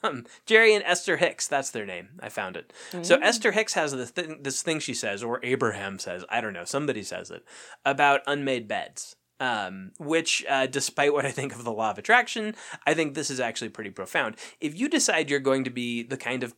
[0.02, 2.10] um, Jerry and Esther Hicks, that's their name.
[2.20, 2.72] I found it.
[3.02, 3.22] So Mm.
[3.22, 6.64] Esther Hicks has this thing, this thing she says, or Abraham says, I don't know,
[6.64, 7.44] somebody says it,
[7.84, 9.16] about unmade beds.
[9.42, 12.54] Um, which, uh, despite what I think of the law of attraction,
[12.86, 14.36] I think this is actually pretty profound.
[14.60, 16.54] If you decide you're going to be the kind of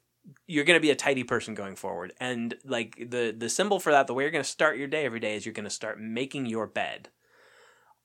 [0.46, 3.92] you're going to be a tidy person going forward and like the the symbol for
[3.92, 5.70] that the way you're going to start your day every day is you're going to
[5.70, 7.08] start making your bed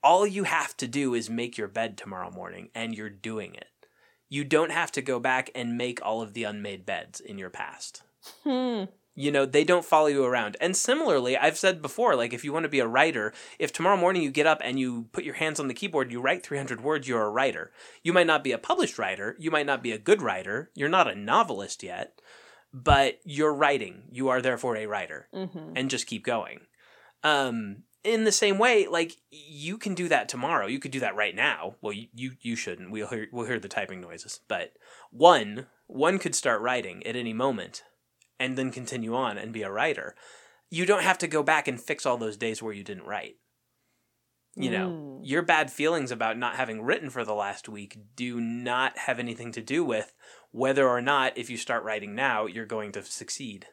[0.04, 3.70] all you have to do is make your bed tomorrow morning and you're doing it
[4.28, 7.50] you don't have to go back and make all of the unmade beds in your
[7.50, 8.04] past
[8.44, 8.84] Hmm.
[9.16, 12.54] You know they don't follow you around and similarly i've said before like if you
[12.54, 15.36] want to be a writer if tomorrow morning you get up and you put your
[15.36, 17.72] hands on the keyboard you write 300 words you're a writer
[18.04, 20.88] you might not be a published writer you might not be a good writer you're
[20.90, 22.22] not a novelist yet
[22.74, 25.74] but you're writing you are therefore a writer Mm-hmm.
[25.76, 26.62] and just keep going
[27.24, 30.68] um in the same way, like you can do that tomorrow.
[30.68, 31.76] You could do that right now.
[31.82, 32.92] Well, you you, you shouldn't.
[32.92, 34.40] We'll hear we'll hear the typing noises.
[34.48, 34.72] But
[35.12, 37.84] one one could start writing at any moment,
[38.40, 40.16] and then continue on and be a writer.
[40.70, 43.36] You don't have to go back and fix all those days where you didn't write.
[44.56, 45.20] You know, Mm.
[45.24, 49.52] your bad feelings about not having written for the last week do not have anything
[49.54, 50.14] to do with
[50.52, 53.68] whether or not, if you start writing now, you're going to succeed.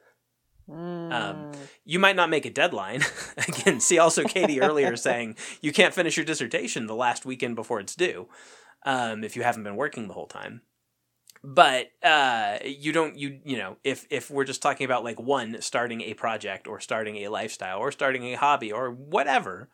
[0.69, 0.77] Um,
[1.11, 1.57] Mm.
[1.85, 3.03] you might not make a deadline.
[3.37, 7.81] Again, see also Katie earlier saying you can't finish your dissertation the last weekend before
[7.81, 8.29] it's due
[8.85, 10.63] um, if you haven't been working the whole time.
[11.45, 15.61] But uh, you don't you you know if if we're just talking about like one
[15.61, 19.69] starting a project or starting a lifestyle or starting a hobby or whatever,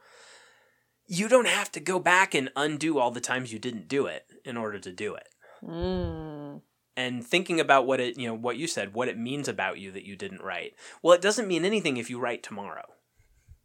[1.06, 4.26] you don't have to go back and undo all the times you didn't do it
[4.44, 5.28] in order to do it
[5.62, 6.60] Mm.
[6.96, 9.92] and thinking about what it you know what you said what it means about you
[9.92, 12.86] that you didn't write well it doesn't mean anything if you write tomorrow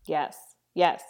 [0.05, 0.37] Yes.
[0.75, 1.01] Yes.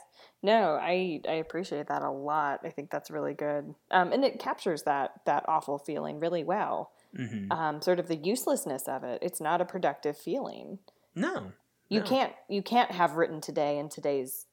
[0.43, 2.61] No, I I appreciate that a lot.
[2.63, 3.73] I think that's really good.
[3.91, 6.91] Um, and it captures that that awful feeling really well.
[7.17, 7.51] mm-hmm.
[7.51, 9.19] Um, sort of the uselessness of it.
[9.21, 10.79] It's not a productive feeling.
[11.15, 11.51] no
[11.89, 12.05] You No.
[12.05, 14.45] can't you can't have written today and today's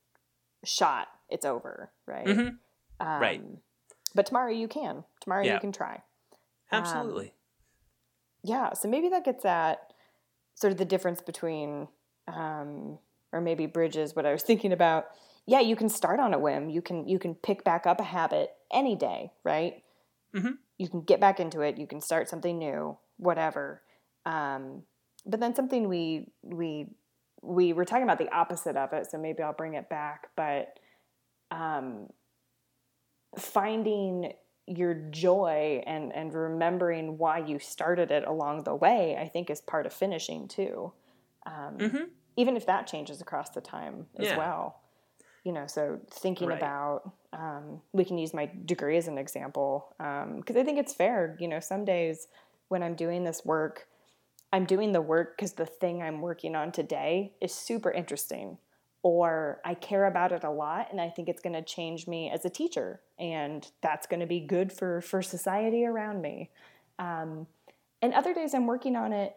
[0.64, 1.08] shot.
[1.28, 2.26] It's over, right?
[2.26, 2.58] Mhm.
[3.00, 3.42] Um, Right.
[4.14, 5.04] But tomorrow you can.
[5.20, 5.54] Tomorrow Yeah.
[5.54, 6.02] you can try.
[6.72, 7.34] absolutely
[8.42, 9.92] yeah so maybe that gets at
[10.54, 11.86] sort of the difference between
[12.26, 12.98] um,
[13.32, 15.06] or maybe bridges what i was thinking about
[15.46, 18.04] yeah you can start on a whim you can you can pick back up a
[18.04, 19.82] habit any day right
[20.34, 20.58] Mhm.
[20.78, 23.82] you can get back into it you can start something new whatever
[24.26, 24.82] um,
[25.26, 26.86] but then something we we
[27.42, 30.78] we were talking about the opposite of it so maybe i'll bring it back but
[31.50, 32.08] um,
[33.38, 34.32] finding
[34.66, 39.60] your joy and and remembering why you started it along the way i think is
[39.60, 40.90] part of finishing too
[41.46, 42.08] um, Mhm.
[42.36, 44.38] even if that changes across the time as Yeah.
[44.38, 44.80] well
[45.44, 46.52] you know so thinking Right.
[46.52, 51.36] about um, we can use my degree as an example because i think it's fair
[51.40, 52.28] you know some days
[52.68, 53.86] when i'm doing this work
[54.52, 58.58] i'm doing the work because the thing i'm working on today is super interesting
[59.06, 62.30] or I care about it a lot and I think it's going to change me
[62.30, 66.50] as a teacher and that's going to be good for for society around me.
[66.98, 67.46] Um,
[68.00, 69.36] and other days I'm working on it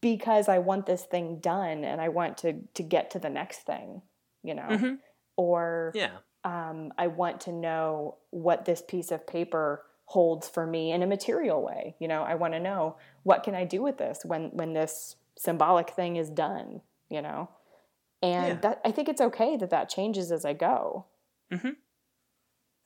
[0.00, 3.60] because I want this thing done and I want to to get to the next
[3.60, 4.02] thing,
[4.42, 4.80] you know.
[4.80, 5.03] Mhm.
[5.36, 10.92] Or yeah um, I want to know what this piece of paper holds for me
[10.92, 11.96] in a material way.
[11.98, 15.16] You know, I want to know what can I do with this when when this
[15.36, 16.82] symbolic thing is done.
[17.08, 17.48] You know,
[18.22, 18.54] and Yeah.
[18.60, 21.06] that I think it's okay that that changes as I go.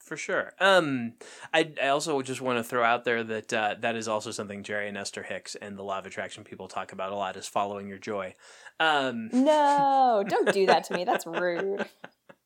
[0.01, 1.13] for sure um
[1.53, 4.63] i i also just want to throw out there that uh, that is also something
[4.63, 7.47] jerry and esther hicks and the law of attraction people talk about a lot is
[7.47, 8.35] following your joy
[8.81, 11.05] um No, don't do that to me.
[11.05, 11.87] That's rude.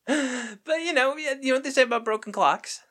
[0.65, 2.81] but you know you know what they say about broken clocks?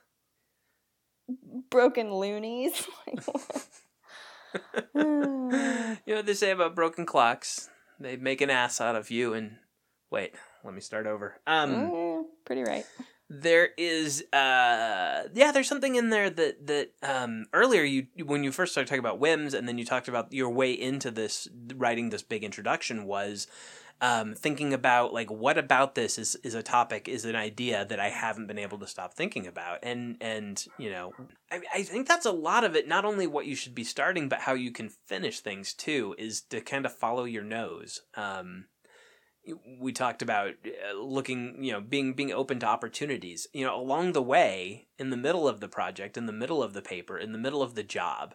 [1.70, 2.86] Broken loonies.
[4.94, 7.68] you know what they say about broken clocks?
[8.00, 9.56] They make an ass out of you and
[10.10, 10.34] wait
[10.64, 11.40] let me start over.
[11.46, 12.86] Um Mm, pretty right.
[13.28, 18.52] there is uh yeah there's something in there that that um earlier you when you
[18.52, 22.10] first started talking about whims and then you talked about your way into this writing
[22.10, 23.46] this big introduction was
[24.02, 28.00] um thinking about like what about this is is a topic is an idea that
[28.00, 29.78] I haven't been able to stop thinking about.
[29.82, 31.12] And and you know
[31.50, 34.28] I, I think that's a lot of it not only what you should be starting
[34.28, 38.02] but how you can finish things too is to kind of follow your nose.
[38.14, 38.66] Um
[39.80, 43.46] we talked about uh, looking you know being being open to opportunities.
[43.52, 46.72] You know along the way in the middle of the project in the middle of
[46.72, 48.34] the paper in the middle of the job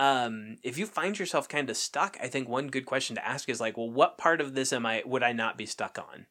[0.00, 3.48] um, if you find yourself kind of stuck i think one good question to ask
[3.48, 6.26] is like well what part of this am i would i not be stuck on?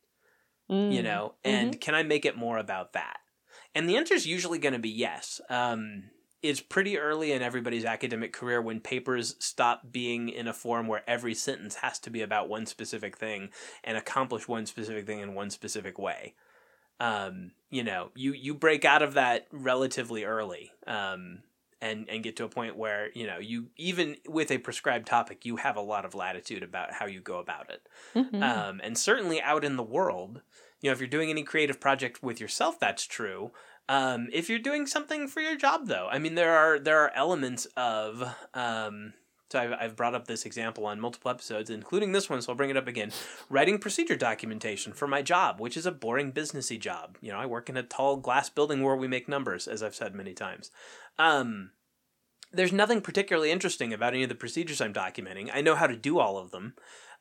[0.68, 1.04] You Mm.
[1.04, 3.18] know and can i make it more about that?
[3.76, 5.40] And the answer is usually going to be yes.
[5.50, 6.10] Um,
[6.42, 11.04] it's pretty early in everybody's academic career when papers stop being in a form where
[11.08, 13.50] every sentence has to be about one specific thing
[13.84, 16.34] and accomplish one specific thing in one specific way.
[17.00, 20.72] Um, you know you you break out of that relatively early.
[20.88, 21.44] Um,
[21.82, 25.46] and and get to a point where you know you even with a prescribed topic
[25.46, 28.44] you have a lot of latitude about how you go about it Mhm.
[28.44, 30.42] um, and certainly out in the world
[30.82, 33.52] you know if you're doing any creative project with yourself that's true
[33.88, 37.12] um, if you're doing something for your job though i mean there are there are
[37.16, 38.24] elements of
[38.54, 39.14] um,
[39.52, 42.58] so I've, I've brought up this example on multiple episodes including this one so i'll
[42.58, 43.12] bring it up again.
[43.50, 47.18] Writing procedure documentation for my job which is a boring businessy job.
[47.22, 49.96] You know i work in a tall glass building where we make numbers as i've
[49.96, 50.72] said many times.
[51.18, 51.72] Um,
[52.52, 55.50] there's nothing particularly interesting about any of the procedures i'm documenting.
[55.54, 56.76] I know how to do all of them.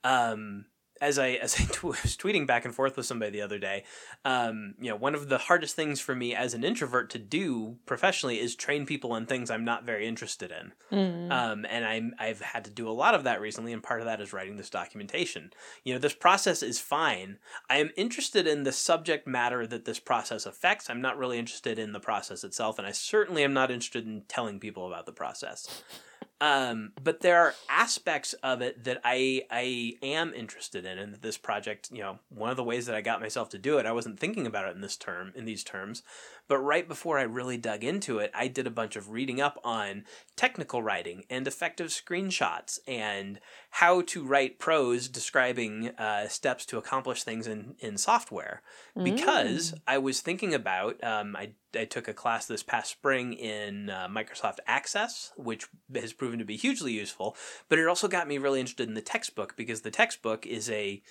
[0.05, 0.67] Um,
[1.01, 3.85] as I as I t- was tweeting back and forth with somebody the other day,
[4.25, 7.77] um, you know, one of the hardest things for me as an introvert to do
[7.87, 10.73] professionally is train people on things I'm not very interested in.
[10.93, 11.31] Mm.
[11.31, 14.07] Um, and I'm I've had to do a lot of that recently, and part of
[14.07, 15.53] that is writing this documentation.
[15.85, 17.39] You know, this process is fine.
[17.69, 20.91] I am interested in the subject matter that this process affects.
[20.91, 24.23] I'm not really interested in the process itself, and I certainly am not interested in
[24.29, 25.83] telling people about the process.
[26.41, 31.37] Um, but there are aspects of it that I I am interested in, and this
[31.37, 33.93] project, you know, one of the ways that I got myself to do it, I
[33.93, 36.03] wasn't thinking about it in this term in these terms,
[36.49, 39.61] but right before I really dug into it, I did a bunch of reading up
[39.63, 43.39] on technical writing and effective screenshots and
[43.71, 48.63] how to write prose describing uh, steps to accomplish things in in software.
[49.05, 53.91] Because I was thinking about, um, I I took a class this past spring in
[53.91, 57.37] uh, Microsoft Access, which has proven to be hugely useful.
[57.69, 61.03] But it also got me really interested in the textbook because the textbook is a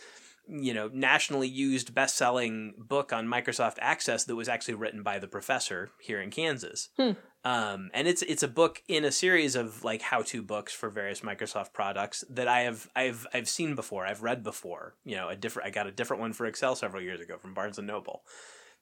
[0.49, 5.27] you know nationally used best-selling book on Microsoft Access that was actually written by the
[5.27, 6.89] professor here in Kansas.
[6.97, 7.11] Hmm.
[7.43, 11.21] Um, and it's it's a book in a series of like how-to books for various
[11.21, 14.05] Microsoft products that I have I've I've seen before.
[14.05, 14.95] I've read before.
[15.05, 17.53] You know, a different I got a different one for Excel several years ago from
[17.53, 18.23] Barnes and Noble.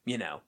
[0.05, 0.41] You know,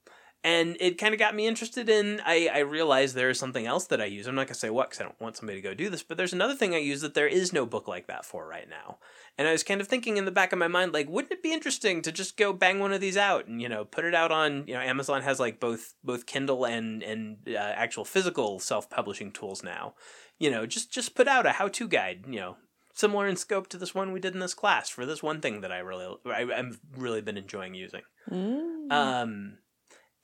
[0.43, 3.88] and it kind of got me interested in I, I realized there is something else
[3.88, 5.68] that i use i'm not going to say what because i don't want somebody to
[5.68, 8.07] go do this but there's another thing i use that there is no book like
[8.07, 8.97] that for right now
[9.38, 11.44] and i was kind of thinking in the back of my mind like wouldn't it
[11.44, 14.16] be interesting to just go bang one of these out and you know put it
[14.16, 18.60] out on you know amazon has like both both kindle and and uh, actual physical
[18.60, 19.94] self-publishing tools now
[20.40, 22.58] you know just just put out a how-to guide you know
[22.94, 25.62] similar in scope to this one we did in this class for this one thing
[25.62, 28.92] that i really I, i've really been enjoying using Mm.
[28.92, 29.58] um,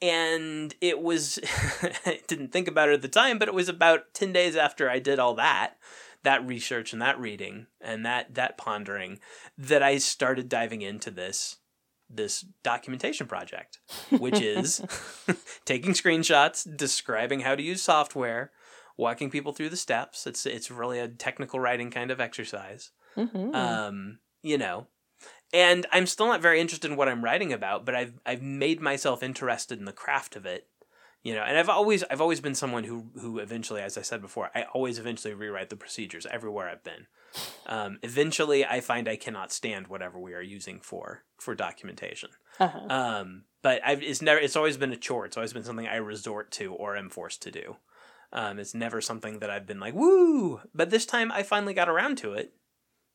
[0.02, 1.40] and it was,
[2.06, 4.90] I didn't think about it at the time, but it was about 10 days after
[4.90, 5.76] I did all that,
[6.24, 9.20] that research and that reading and that, that pondering
[9.58, 11.58] that I started diving into this,
[12.10, 13.80] this documentation project,
[14.18, 14.82] which is
[15.66, 18.52] taking screenshots, describing how to use software,
[18.98, 20.28] walking people through the steps.
[20.28, 22.92] It's, it's really a technical writing kind of exercise.
[23.16, 23.54] Mhm.
[23.54, 24.88] Um, you know,
[25.54, 28.82] and I'm still not very interested in what I'm writing about, but I've I've made
[28.82, 30.68] myself interested in the craft of it.
[31.24, 34.22] You know, and I've always I've always been someone who who eventually, as I said
[34.22, 37.08] before, I always eventually rewrite the procedures everywhere I've been.
[37.66, 42.32] Um, eventually, I find I cannot stand whatever we are using for for documentation.
[42.60, 42.88] Uh-huh.
[42.90, 45.26] Um, but I've, it's never it's always been a chore.
[45.26, 47.78] It's always been something I resort to or am forced to do.
[48.34, 50.60] Um, it's never something that I've been like woo.
[50.76, 52.54] But this time I finally got around to it.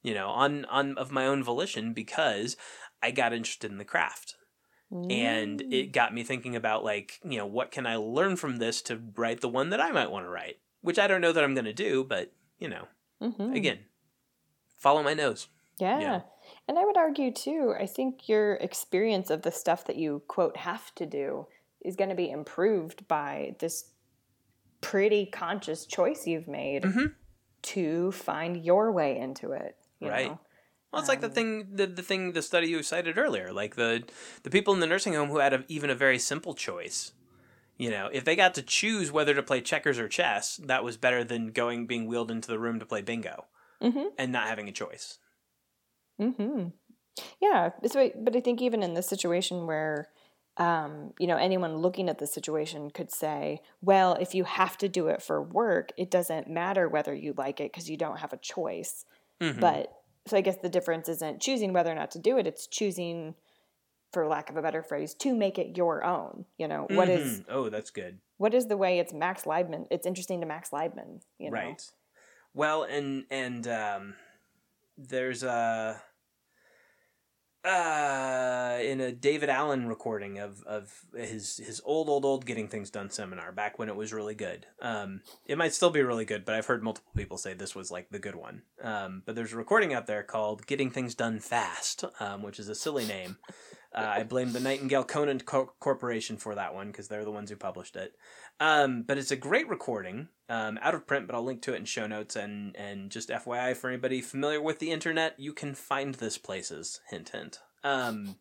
[0.03, 2.57] You know, on on of my own volition because
[3.03, 4.38] I got interested in the craft
[4.91, 8.81] and it got me thinking about like you know what can i learn from this
[8.83, 11.45] to write the one that i might want to write which i don't know that
[11.45, 12.87] i'm going to do but you know
[13.21, 13.55] Mhm.
[13.55, 13.81] again
[14.79, 15.49] follow my nose
[15.81, 16.01] Yeah.
[16.01, 16.21] Yeah.
[16.67, 20.57] And I would argue too, I think your experience of the stuff that you quote
[20.57, 21.47] have to do
[21.85, 23.93] is going to be improved by this
[24.81, 27.15] pretty conscious choice you've made Mhm.
[27.63, 29.77] to find your way into it.
[30.01, 30.27] You Right.
[30.29, 30.41] Know?
[30.93, 34.03] Well it's like the thing the, the thing the study you cited earlier like the
[34.43, 37.13] the people in the nursing home who had a, even a very simple choice
[37.77, 40.97] you know if they got to choose whether to play checkers or chess that was
[40.97, 43.47] better than going being wheeled into the room to play bingo
[43.81, 44.09] Mm-hmm.
[44.19, 45.19] and not having a choice
[46.21, 46.69] Mm-hmm.
[47.41, 47.71] Yeah.
[47.87, 50.09] So, but I think even in this situation where,
[50.57, 54.89] um, you know, anyone looking at the situation could say, well, if you have to
[54.89, 58.33] do it for work, it doesn't matter whether you like it because you don't have
[58.33, 59.05] a choice.
[59.41, 59.61] Mhm.
[59.61, 59.93] But
[60.29, 63.35] so I guess the difference isn't choosing whether or not to do it, it's choosing,
[64.13, 66.45] for lack of a better phrase, to make it your own.
[66.59, 67.45] You know, what is Mhm.
[67.49, 69.87] oh that's good what is the way it's Max Leibman?
[69.91, 71.57] It's interesting to Max Leibman, you know.
[71.57, 71.83] Right.
[72.55, 74.15] Well, and and um,
[74.97, 76.01] there's a
[77.65, 82.91] uh, in a David Allen recording of of his his old old old getting things
[82.91, 84.67] done seminar back when it was really good.
[84.81, 87.91] Um, it might still be really good, but I've heard multiple people say this was
[87.91, 88.63] like the good one.
[88.83, 92.69] Um, but there's a recording out there called "Getting Things Done Fast," um, which is
[92.69, 93.39] a silly name.
[93.95, 97.51] Uh, I blame the Nightingale Conant Co- Corporation for that one because they're the ones
[97.51, 98.15] who published it.
[98.61, 101.79] Um, but it's a great recording, um, out of print, but I'll link to it
[101.79, 102.37] in show notes.
[102.37, 107.01] And, and just FYI for anybody familiar with the internet, you can find this places.
[107.09, 107.61] Hint, hint.
[107.85, 108.37] Um,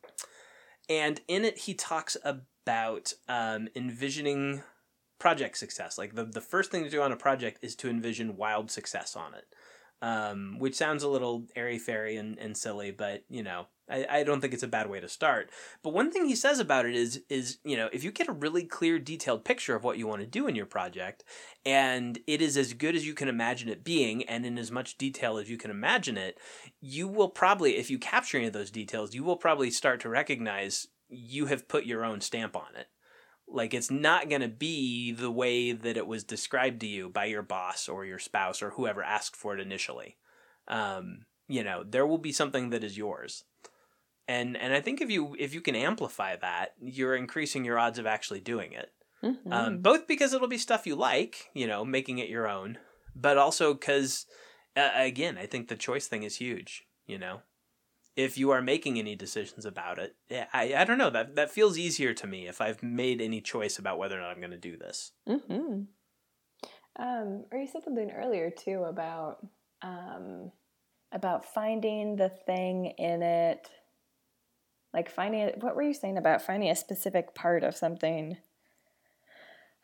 [0.90, 4.64] and in it, he talks about um, envisioning
[5.20, 5.98] project success.
[5.98, 9.16] Like the, the first thing to do on a project is to envision wild success
[9.16, 9.46] on it.
[10.00, 14.24] Um, which sounds a little airy fairy and, and silly, but you know, I, I
[14.24, 15.50] don't think it's a bad way to start.
[15.82, 18.34] But one thing he says about it is is, you know, if you get a
[18.34, 21.24] really clear, detailed picture of what you want to do in your project,
[21.66, 24.98] and it is as good as you can imagine it being, and in as much
[24.98, 26.38] detail as you can imagine it,
[26.82, 30.10] you will probably, if you capture any of those details, you will probably start to
[30.10, 32.88] recognize you have put your own stamp on it.
[33.48, 37.26] Like it's not going to be the way that it was described to you by
[37.26, 40.18] your boss or your spouse or whoever asked for it initially.
[40.68, 43.46] Um, you know, there will be something that is yours
[44.28, 48.00] and and I think if you if you can amplify that, you're increasing your odds
[48.00, 48.92] of actually doing it.
[49.24, 49.52] Mm-hmm.
[49.52, 52.78] Um, both because it'll be stuff you like, you know, making it your own,
[53.16, 54.28] but also because,
[54.76, 56.84] uh, again, I think the choice thing is huge.
[57.08, 57.42] You know,
[58.16, 60.16] if you are making any decisions about it,
[60.54, 63.80] I I don't know that that feels easier to me if I've made any choice
[63.80, 65.14] about whether or not I'm going to do this.
[65.28, 65.84] Mm-hmm.
[67.00, 69.38] Um, or you said something earlier too about
[69.82, 70.52] um,
[71.12, 73.70] about finding the thing in it
[74.98, 78.38] like finding what were you saying about finding a specific part of something?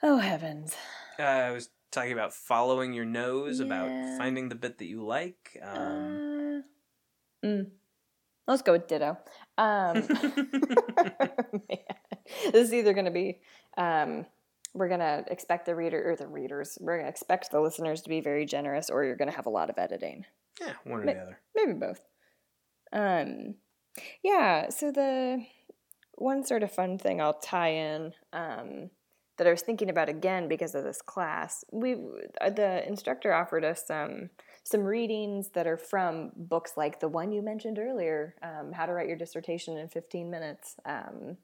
[0.01, 0.75] Oh heavens.
[1.19, 3.67] Uh, i was talking about following your nose yeah.
[3.67, 6.63] about finding the bit that you like um...
[7.43, 7.67] uh, mm.
[8.47, 9.15] let's go with ditto.
[9.59, 9.93] Um,
[12.51, 13.39] this is either going to be
[13.77, 14.25] um,
[14.73, 18.01] we're going to expect the reader or the readers we're going to expect the listeners
[18.01, 20.25] to be very generous or you're going to have a lot of editing.
[20.59, 21.39] Yeah one or Ma- the other.
[21.55, 22.01] maybe both.
[22.91, 23.53] Um
[24.23, 25.45] yeah, so the
[26.15, 28.89] one sort of fun thing I'll tie in um,
[29.37, 31.95] that I was thinking about again because of this class, we
[32.41, 34.29] uh, the instructor offered us some
[34.63, 38.93] some readings that are from books like the one you mentioned earlier, um, How to
[38.93, 41.37] Write Your Dissertation in 15 Minutes, um,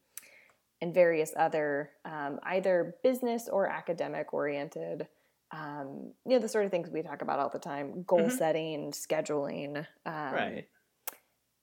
[0.82, 5.08] and various other um, either business or academic oriented.
[5.52, 8.38] Um, you know the sort of things we talk about all the time: goal mm-hmm.
[8.38, 10.68] setting, scheduling, um, right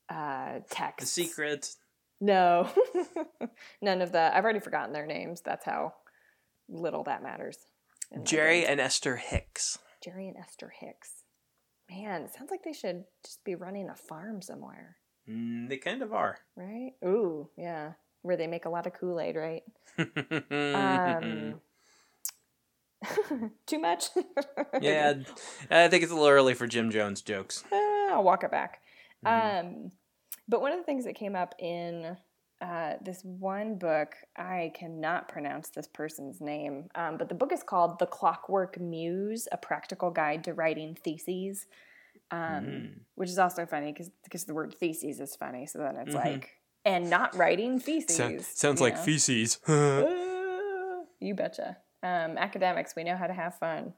[0.09, 1.00] uh, text.
[1.00, 1.74] The secret.
[2.20, 2.68] No,
[3.82, 4.34] none of the.
[4.34, 5.42] I've already forgotten their names.
[5.42, 5.94] That's how
[6.68, 7.59] little that matters.
[8.22, 9.78] Jerry and Esther Hicks.
[10.02, 11.24] Jerry and Esther Hicks.
[11.90, 14.96] Man, it sounds like they should just be running a farm somewhere.
[15.28, 16.38] Mm, they kind of are.
[16.57, 16.92] Right?
[17.04, 17.92] Ooh, yeah.
[18.22, 19.62] Where they make a lot of Kool Aid, right?
[19.98, 21.61] um,
[23.66, 24.07] too much?
[24.80, 25.14] yeah,
[25.70, 27.62] I think it's a little early for Jim Jones jokes.
[27.70, 28.80] Uh, I'll walk it back.
[29.27, 29.66] Mm-hmm.
[29.66, 29.93] Um,
[30.49, 32.16] but one of the things that came up in
[32.61, 37.62] uh, this one book, I cannot pronounce this person's name, um, but the book is
[37.62, 41.66] called The Clockwork Muse A Practical Guide to Writing Theses,
[42.31, 42.87] um, mm-hmm.
[43.14, 45.66] which is also funny because the word theses is funny.
[45.66, 46.29] So then it's mm-hmm.
[46.29, 46.53] like,
[46.85, 48.16] and not writing feces.
[48.16, 49.03] So, sounds like know?
[49.03, 49.59] feces.
[51.20, 51.77] you betcha.
[52.03, 53.93] Um, academics, we know how to have fun.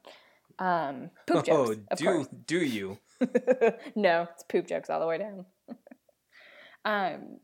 [0.58, 1.78] Um, poop jokes.
[1.90, 2.28] Oh, do course.
[2.46, 2.98] do you?
[3.96, 5.44] no, it's poop jokes all the way down.
[6.84, 7.38] um,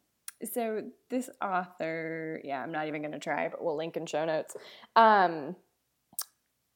[0.44, 4.24] so this author, yeah, I'm not even going to try, but we'll link in show
[4.24, 4.56] notes.
[4.96, 5.56] Um,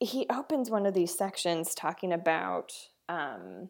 [0.01, 2.73] he opens one of these sections talking about.
[3.09, 3.69] Um,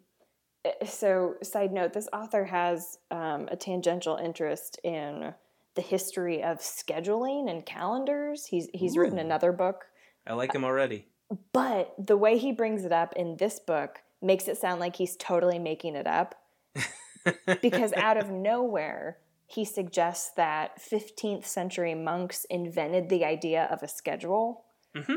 [0.64, 5.34] eh, so, side note: this author has um, a tangential interest in
[5.74, 8.46] the history of scheduling and calendars.
[8.46, 9.00] He's he's Ooh.
[9.00, 9.86] written another book.
[10.26, 11.06] I like him already.
[11.52, 15.16] But the way he brings it up in this book makes it sound like he's
[15.16, 16.34] totally making it up.
[17.62, 23.88] because out of nowhere, he suggests that 15th century monks invented the idea of a
[23.88, 24.64] schedule.
[24.96, 25.14] Mm-hmm.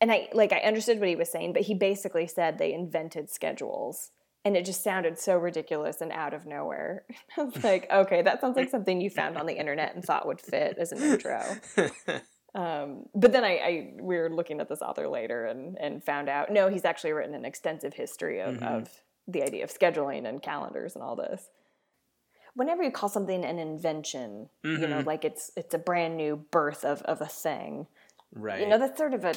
[0.00, 3.30] And I like I understood what he was saying, but he basically said they invented
[3.30, 4.10] schedules.
[4.44, 7.04] And it just sounded so ridiculous and out of nowhere.
[7.38, 10.26] I was like, okay, that sounds like something you found on the internet and thought
[10.26, 11.44] would fit as an intro.
[12.54, 16.28] Um, but then I, I, we were looking at this author later and and found
[16.28, 18.64] out no, he's actually written an extensive history of, mm-hmm.
[18.64, 18.90] of
[19.26, 21.48] the idea of scheduling and calendars and all this.
[22.54, 24.82] Whenever you call something an invention, mm-hmm.
[24.82, 25.06] you know, mm-hmm.
[25.06, 27.86] like it's it's a brand new birth of, of a thing.
[28.34, 28.60] Right.
[28.60, 29.34] You know, that's sort of a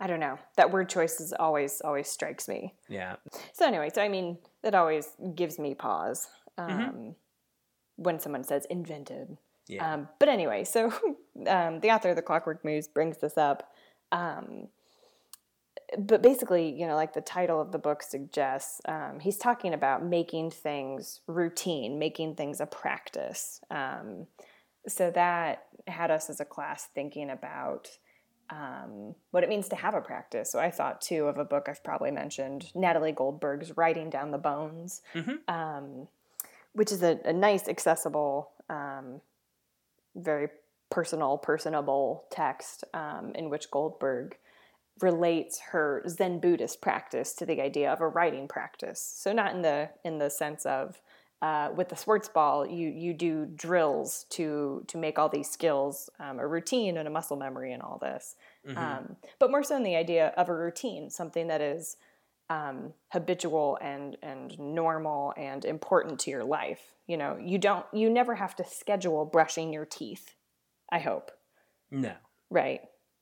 [0.00, 0.38] I don't know.
[0.56, 2.74] That word choice is always always strikes me.
[2.88, 3.16] Yeah.
[3.52, 6.72] So anyway, so I mean, that always gives me pause mm-hmm.
[6.72, 7.10] um, mm-hmm.
[7.96, 9.36] when someone says invented.
[9.68, 9.94] Yeah.
[9.94, 10.86] Um, but anyway, so
[11.46, 13.72] um, the author of the Clockwork Muse brings this up.
[14.10, 14.68] Um,
[15.96, 20.04] but basically, you know, like the title of the book suggests, um, he's talking about
[20.04, 23.60] making things routine, making things a practice.
[23.70, 24.26] Um,
[24.86, 27.88] so that had us as a class thinking about
[28.50, 30.50] um, what it means to have a practice.
[30.50, 34.38] So I thought too of a book I've probably mentioned, Natalie Goldberg's Writing Down the
[34.38, 36.02] Bones, mm-hmm.
[36.72, 39.20] which is a, a nice, accessible um,
[40.14, 40.48] very
[40.90, 44.36] personal, personable text um, in which Goldberg
[45.00, 49.00] relates her Zen Buddhist practice to the idea of a writing practice.
[49.00, 51.00] So not in the in the sense of
[51.40, 56.10] uh, with the sports ball, you you do drills to to make all these skills
[56.18, 58.34] um, a routine and a muscle memory and all this.
[58.66, 58.76] Mhm.
[58.76, 61.96] Um, but more so in the idea of a routine, something that is
[62.50, 66.80] um, habitual and and normal and important to your life.
[67.06, 70.34] You know, you don't you never have to schedule brushing your teeth.
[70.90, 71.30] I hope,
[71.90, 72.12] no,
[72.50, 72.80] right?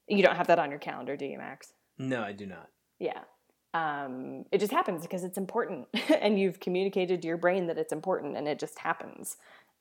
[0.08, 1.72] You don't have that on your calendar, do you, Max?
[1.98, 2.68] no, I do not.
[2.98, 3.20] Yeah.
[3.74, 5.88] Um, it just happens because it's important,
[6.20, 9.36] and you've communicated to your brain that it's important, and it just happens.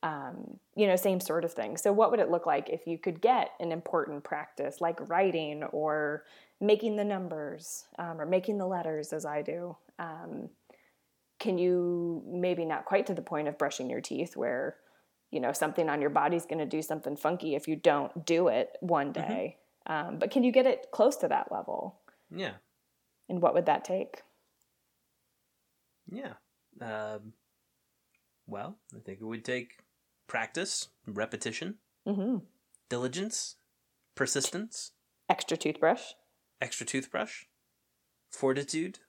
[0.06, 1.78] Um, you know, same sort of thing.
[1.78, 5.64] So, what would it look like if you could get an important practice like writing
[5.64, 6.24] or
[6.62, 9.76] making the numbers um, or making the letters, as I do?
[9.98, 10.50] Um,
[11.40, 14.78] can you maybe not quite to the point of brushing your teeth where
[15.32, 18.48] you know something on your body's going to do something funky if you don't do
[18.48, 22.00] it one day um, but can you get it close to that level
[22.34, 22.54] Yeah,
[23.28, 24.22] and what would that take
[26.12, 26.34] yeah.
[26.82, 27.34] Um,
[28.48, 29.78] well, I think it would take
[30.28, 32.38] practice, repetition, hmm
[32.90, 33.56] diligence,
[34.16, 34.92] persistence,
[35.30, 36.14] extra toothbrush
[36.62, 37.44] extra toothbrush,
[38.32, 39.00] fortitude,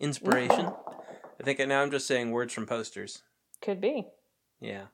[0.00, 0.72] inspiration.
[1.40, 3.22] I think now I'm just saying words from posters.
[3.60, 4.06] could be
[4.60, 4.86] Yeah.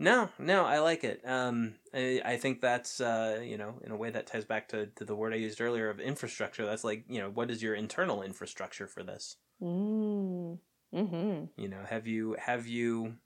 [0.00, 1.22] No, no, I like it.
[1.26, 4.86] Um, I, I think that's uh, you know, in a way that ties back to,
[4.86, 6.64] to the word I used earlier of infrastructure.
[6.64, 9.36] That's like, you know, what is your internal infrastructure for this?
[9.60, 10.58] mm.
[10.92, 13.16] hmm You know, have you have you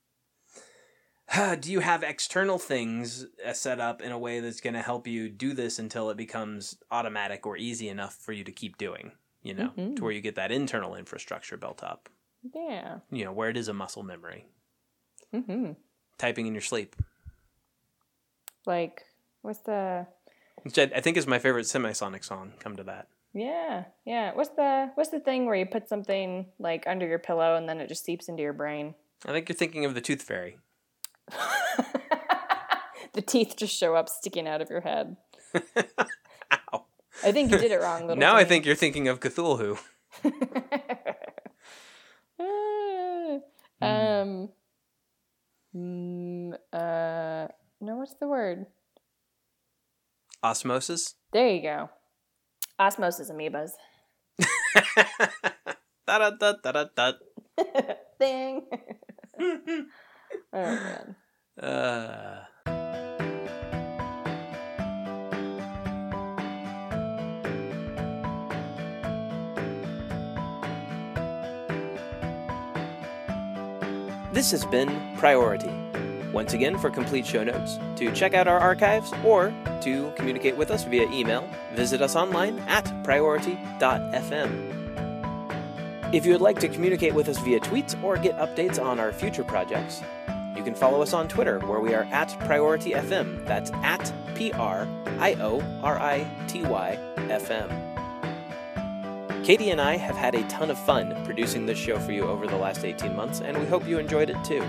[1.60, 5.06] do you have external things uh, set up in a way that's going to help
[5.06, 9.12] you do this until it becomes automatic or easy enough for you to keep doing?
[9.42, 9.96] You know, Mhm.
[9.96, 12.08] to where you get that internal infrastructure built up.
[12.54, 14.46] yeah You know, where it is a muscle memory.
[15.32, 15.72] mm-hmm.
[16.18, 16.94] Typing in your sleep,
[18.66, 19.02] like
[19.42, 20.06] what's the
[20.62, 22.52] which I, I think is my favorite Semisonic song.
[22.60, 23.08] Come to that.
[23.34, 27.56] yeah yeah what's the what's the thing where you put something like under your pillow
[27.56, 30.22] and then it just seeps into your brain I think you're thinking of the Tooth
[30.22, 30.58] Fairy.
[33.14, 35.16] the teeth just show up sticking out of your head
[36.52, 36.84] Ow.
[37.24, 39.78] i think you did it wrong little Now I think you're thinking of Cthulhu.
[43.80, 44.48] um.
[45.74, 47.48] mm, uh.
[47.80, 48.66] No, what's the word?
[50.42, 51.14] Osmosis.
[51.32, 51.90] There you go.
[52.78, 53.72] Osmosis amoebas.
[56.06, 56.30] da da
[56.62, 57.12] da da da.
[58.18, 58.66] Thing.
[60.52, 61.16] Oh man.
[61.60, 62.44] Uh,
[74.32, 75.70] This has been Priority.
[76.32, 79.52] Once again, for complete show notes, to check out our archives, or
[79.82, 84.48] to communicate with us via email, visit us online at priority.fm.
[86.14, 89.12] If you would like to communicate with us via tweets or get updates on our
[89.12, 90.00] future projects,
[90.56, 93.46] you can follow us on Twitter, where we are at PriorityFM.
[93.46, 94.86] That's at P R
[95.18, 96.98] I O R I T Y
[97.30, 97.70] F M.
[99.44, 102.46] Katie and I have had a ton of fun producing this show for you over
[102.46, 104.64] the last 18 months, and we hope you enjoyed it too.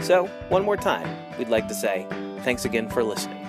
[0.00, 1.08] So, one more time,
[1.38, 2.06] we'd like to say
[2.42, 3.43] thanks again for listening.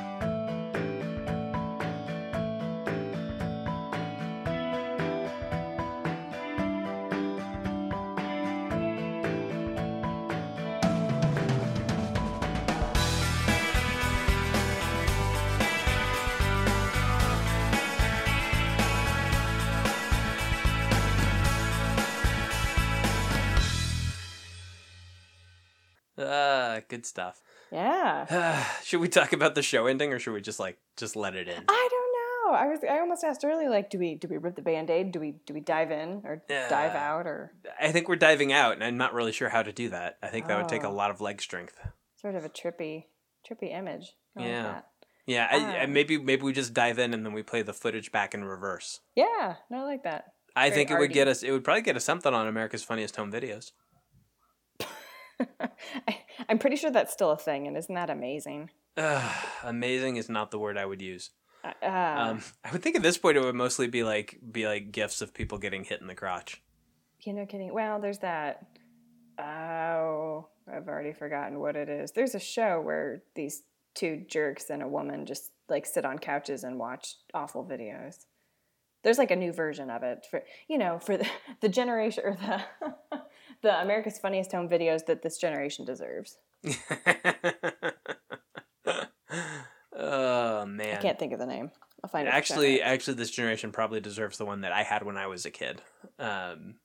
[27.15, 27.41] Stuff.
[27.71, 28.65] Yeah.
[28.83, 31.47] should we talk about the show ending, or should we just like just let it
[31.47, 31.63] in?
[31.67, 32.57] I don't know.
[32.57, 32.79] I was.
[32.89, 33.69] I almost asked earlier.
[33.69, 35.11] Like, do we do we rip the band aid?
[35.13, 38.51] Do we do we dive in or dive Uh, out or I think we're diving
[38.51, 40.17] out, and I'm not really sure how to do that.
[40.21, 40.91] I think that would take a Oh.
[40.93, 41.79] lot of leg strength.
[42.21, 43.05] sort of a trippy
[43.49, 44.15] trippy image?
[44.35, 44.63] I like Yeah.
[44.63, 44.87] that.
[45.25, 45.93] Yeah, I, I- Um.
[45.93, 48.99] maybe maybe we just dive in and then we play the footage back in reverse.
[49.15, 49.55] Yeah.
[49.69, 50.33] No, I like that.
[50.55, 51.43] I Very think it would get us.
[51.43, 53.71] It would probably get us something on America's Funniest Home Videos.
[56.07, 56.19] I,
[56.49, 58.69] I'm pretty sure that's still a thing, and isn't that amazing?
[58.97, 61.31] Ugh, amazing is not the word I would use.
[61.63, 64.91] Uh, Um, I would think at this point it would mostly be like be like
[64.91, 66.61] gifts of people getting hit in the crotch.
[67.23, 67.73] you know, kidding.
[67.73, 68.65] Well, there's that.
[69.37, 72.11] Oh, I've already forgotten what it is.
[72.11, 73.63] There's a show where these
[73.93, 78.25] two jerks and a woman just like sit on couches and watch awful videos.
[79.03, 81.27] There's like a new version of it for you know for the,
[81.61, 83.21] the generation or the
[83.61, 86.37] the America's Funniest Home Videos that this generation deserves.
[89.95, 90.97] oh man!
[90.97, 91.71] I can't think of the name.
[92.03, 92.33] I'll find it.
[92.33, 95.51] actually, actually, this generation probably deserves the one that I had when I was a
[95.51, 95.81] kid.
[96.19, 96.75] Um,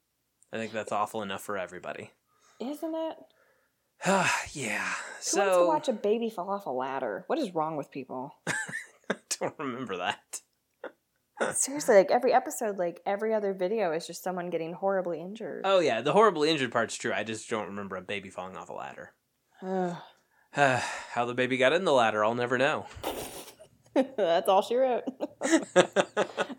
[0.53, 2.11] I think that's awful enough for everybody.
[2.59, 3.17] isn't it?
[4.53, 4.85] yeah.
[4.85, 7.25] Who so wants to watch a baby fall off a ladder?
[7.27, 8.35] What is wrong with people?
[8.47, 10.41] I don't remember that.
[11.55, 15.63] Seriously, like every episode, like every other video is just someone getting horribly injured.
[15.65, 17.13] Oh yeah, the horribly injured part's true.
[17.13, 19.13] I just don't remember a baby falling off a ladder.
[20.53, 22.87] How the baby got in the ladder, I'll never know.
[23.95, 25.05] That's all she wrote.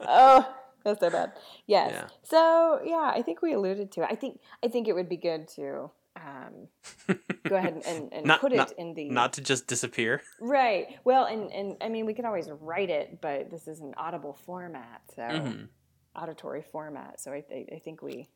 [0.01, 1.31] oh, that's so bad.
[1.65, 1.91] Yes.
[1.93, 2.07] Yeah.
[2.23, 4.07] So yeah, I think we alluded to it.
[4.11, 6.67] I think I think it would be good to um,
[7.47, 10.21] go ahead and, and, and Not- put it not- in the Not to just disappear.
[10.39, 10.87] right.
[11.03, 14.33] Well, and and I mean we could always write it, but this is an audible
[14.45, 15.67] format, so Mhm.
[16.15, 17.19] auditory format.
[17.21, 18.29] So I, I, I think we,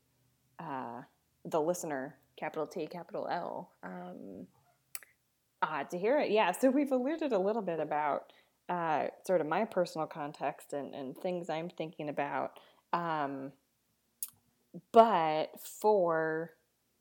[0.60, 1.02] uh,
[1.44, 4.48] the listener, capital T, capital L, um,
[5.62, 6.32] ought to hear it.
[6.32, 6.52] Yeah.
[6.54, 8.32] So we've alluded a little bit about
[8.70, 12.60] uh, sort of my personal context and, and things I'm thinking about.
[12.94, 13.52] Um,
[14.92, 16.52] but for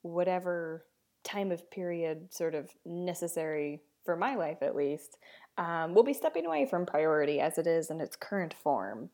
[0.04, 0.84] whatever
[1.24, 5.16] time of period sort of necessary for my life at least,
[5.56, 9.08] um, we'll be stepping away from priority as it is in its current form.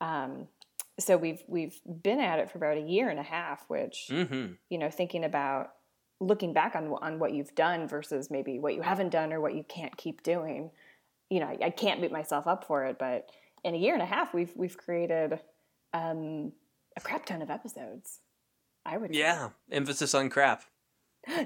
[0.00, 0.48] Um,
[1.00, 4.52] so we've we've been at it for about a year and a half, which Mm-hmm.
[4.68, 5.70] you know, thinking about
[6.20, 9.54] looking back on on what you've done versus maybe what you haven't done or what
[9.54, 10.70] you can't keep doing.
[11.30, 13.30] You know, I, I can't beat myself up for it, but
[13.64, 15.40] in a year and a half, we've we've created
[15.94, 16.52] um,
[16.96, 18.20] a crap ton of episodes.
[18.86, 19.20] I would say.
[19.20, 19.50] Yeah.
[19.70, 20.64] Emphasis on crap.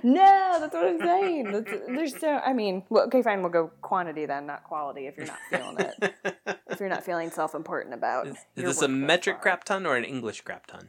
[0.02, 1.52] No, that's what I'm saying.
[1.52, 2.38] That's, there's so.
[2.38, 3.42] I mean, well, okay, fine.
[3.42, 5.06] We'll go quantity then, not quality.
[5.06, 6.14] If you're not feeling it,
[6.68, 8.26] if you're not feeling self-important about.
[8.26, 10.88] Is, is this a metric crap ton or an English crap ton?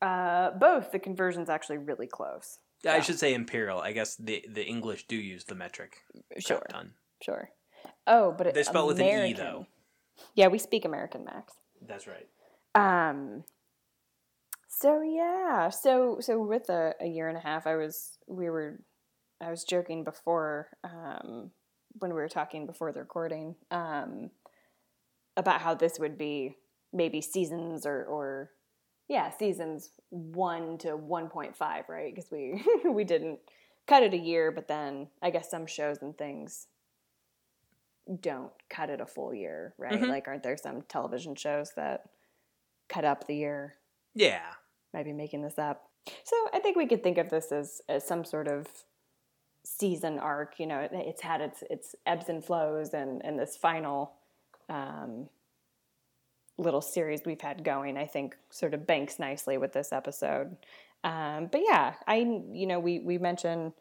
[0.00, 0.92] Uh, both.
[0.92, 2.58] The conversion's actually really close.
[2.84, 2.94] Yeah.
[2.94, 3.80] I should say imperial.
[3.80, 5.96] I guess the the English do use the metric
[6.38, 6.92] Sure, crap ton.
[7.20, 7.50] sure.
[8.06, 9.66] Oh, but it, They spell it with an E, though.
[10.34, 11.54] Yeah, we speak American, Max.
[11.84, 12.28] That's right.
[12.76, 13.42] Um.
[14.80, 18.80] So yeah, so so with a, a year and a half, I was we were,
[19.40, 21.50] I was joking before um,
[21.98, 24.30] when we were talking before the recording um,
[25.36, 26.56] about how this would be
[26.92, 28.50] maybe seasons or or
[29.08, 33.38] yeah seasons one to one point five right because we we didn't
[33.86, 36.68] cut it a year, but then I guess some shows and things
[38.20, 39.92] don't cut it a full year, right?
[40.00, 40.08] Mhm.
[40.08, 42.08] Like, aren't there some television shows that
[42.88, 43.76] cut up the year?
[44.14, 44.54] Yeah.
[44.92, 45.88] Might be making this up.
[46.24, 48.66] So I think we could think of this as, as some sort of
[49.64, 50.58] season arc.
[50.58, 54.12] You know, it, it's had its its ebbs and flows, and and this final
[54.68, 55.28] um,
[56.58, 60.56] little series we've had going, I think, sort of banks nicely with this episode.
[61.04, 62.16] Um, but yeah, I
[62.52, 63.72] you know we we mentioned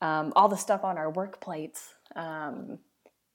[0.00, 2.78] um, all the stuff on our work plates um,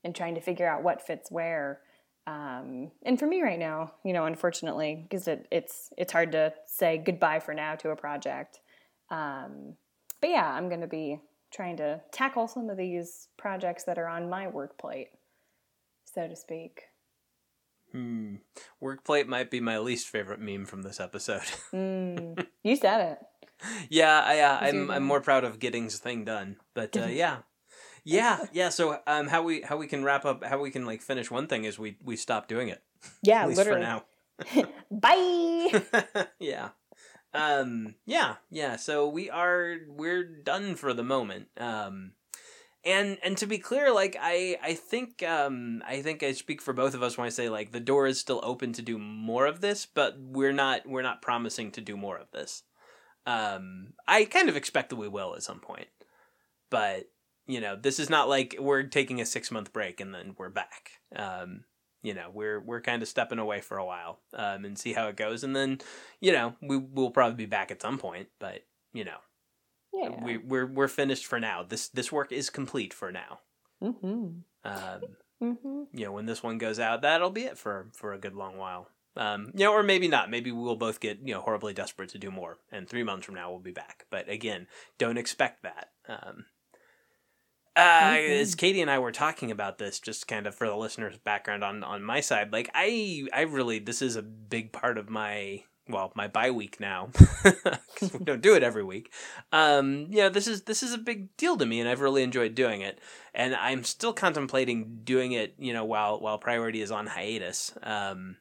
[0.04, 1.82] and trying to figure out what fits where.
[2.26, 6.54] Um, and for me right now, you know, unfortunately, because it, it's it's hard to
[6.66, 8.62] say goodbye for now to a project.
[9.10, 9.76] Um,
[10.22, 11.20] but yeah, I'm going to be
[11.52, 15.10] trying to tackle some of these projects that are on my work plate,
[16.06, 16.84] so to speak.
[17.92, 18.36] Hmm.
[18.80, 21.44] Work plate might be my least favorite meme from this episode.
[21.74, 23.20] Mm, you said it.
[23.90, 24.92] yeah, I, uh, I'm.
[24.92, 26.58] I'm more proud of getting's thing done.
[26.74, 27.40] But uh, yeah,
[28.04, 28.70] yeah, yeah.
[28.70, 31.48] So um, how we how we can wrap up how we can like finish one
[31.48, 32.82] thing is we we stop doing it
[33.22, 33.82] Yeah, at least literally.
[33.82, 34.04] for now.
[34.92, 36.28] Bye.
[36.40, 36.70] yeah.
[37.34, 38.76] Um yeah, yeah.
[38.76, 41.48] So we are we're done for the moment.
[41.58, 42.12] Um
[42.86, 46.74] and and to be clear, like I I think um I think I speak for
[46.74, 49.46] both of us when I say like the door is still open to do more
[49.48, 52.64] of this, but we're not we're not promising to do more of this.
[53.26, 55.88] Um I kind of expect that we will at some point.
[56.70, 57.10] But
[57.48, 60.50] you know, this is not like we're taking a 6 month break and then we're
[60.50, 60.92] back.
[61.16, 61.66] Um
[62.04, 65.08] you know we're we're kind of stepping away for a while um, and see how
[65.08, 65.80] it goes and then
[66.20, 69.18] you know we will probably be back at some point but you know
[69.94, 70.10] yeah.
[70.24, 73.40] we we're we're finished for now this this work is complete for now
[73.82, 74.42] mm-hmm.
[74.66, 75.02] um,
[75.42, 75.84] Mm-hmm.
[75.92, 78.56] you know when this one goes out that'll be it for for a good long
[78.56, 78.88] while
[79.18, 82.18] um, you know or maybe not maybe we'll both get you know horribly desperate to
[82.18, 84.68] do more and three months from now we'll be back but again
[84.98, 86.46] don't expect that um,
[87.76, 91.18] uh, as Katie and I were talking about this, just kind of for the listeners'
[91.18, 95.10] background on on my side, like I I really this is a big part of
[95.10, 97.10] my well my bye week now
[97.44, 99.12] because we don't do it every week.
[99.52, 102.22] Um, you know this is this is a big deal to me, and I've really
[102.22, 103.00] enjoyed doing it,
[103.34, 105.56] and I'm still contemplating doing it.
[105.58, 108.38] You know while while priority is on hiatus, um,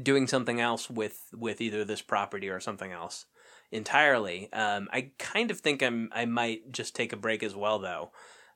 [0.00, 3.26] doing something else with with either this property or something else
[3.72, 4.52] entirely.
[4.52, 8.12] Um, I kind of think I'm I might just take a break as well though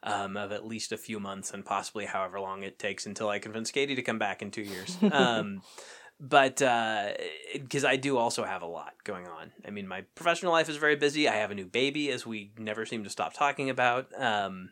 [0.09, 3.39] um, of at least a few months and possibly however long it takes until I
[3.39, 4.97] convince Katie to come back in two years.
[5.11, 5.63] Um,
[6.21, 6.59] but
[7.53, 9.53] because I do also have a lot going on.
[9.67, 11.29] I mean, my professional life is very busy.
[11.29, 14.09] I have a new baby, as we never seem to stop talking about.
[14.21, 14.71] Um,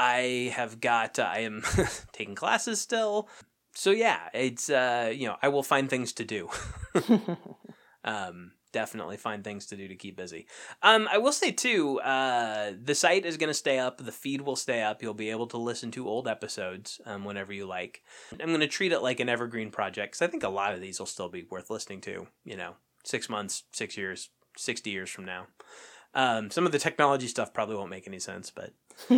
[0.00, 1.18] I have got.
[1.18, 1.62] Uh, I am
[2.12, 3.28] taking classes still.
[3.74, 6.48] So yeah, it's uh, you know I will find things to do.
[8.04, 10.46] um, definitely find things to do to keep busy.
[10.82, 13.98] Um, I will say too, uh, the site is going to stay up.
[13.98, 15.02] The feed will stay up.
[15.02, 18.02] You'll be able to listen to old episodes um, whenever you like.
[18.32, 20.80] I'm going to treat it like an evergreen project because I think a lot of
[20.80, 22.26] these will still be worth listening to.
[22.44, 22.74] You know,
[23.04, 25.46] six months, six years, sixty years from now.
[26.12, 28.72] Um, some of the technology stuff probably won't make any sense, but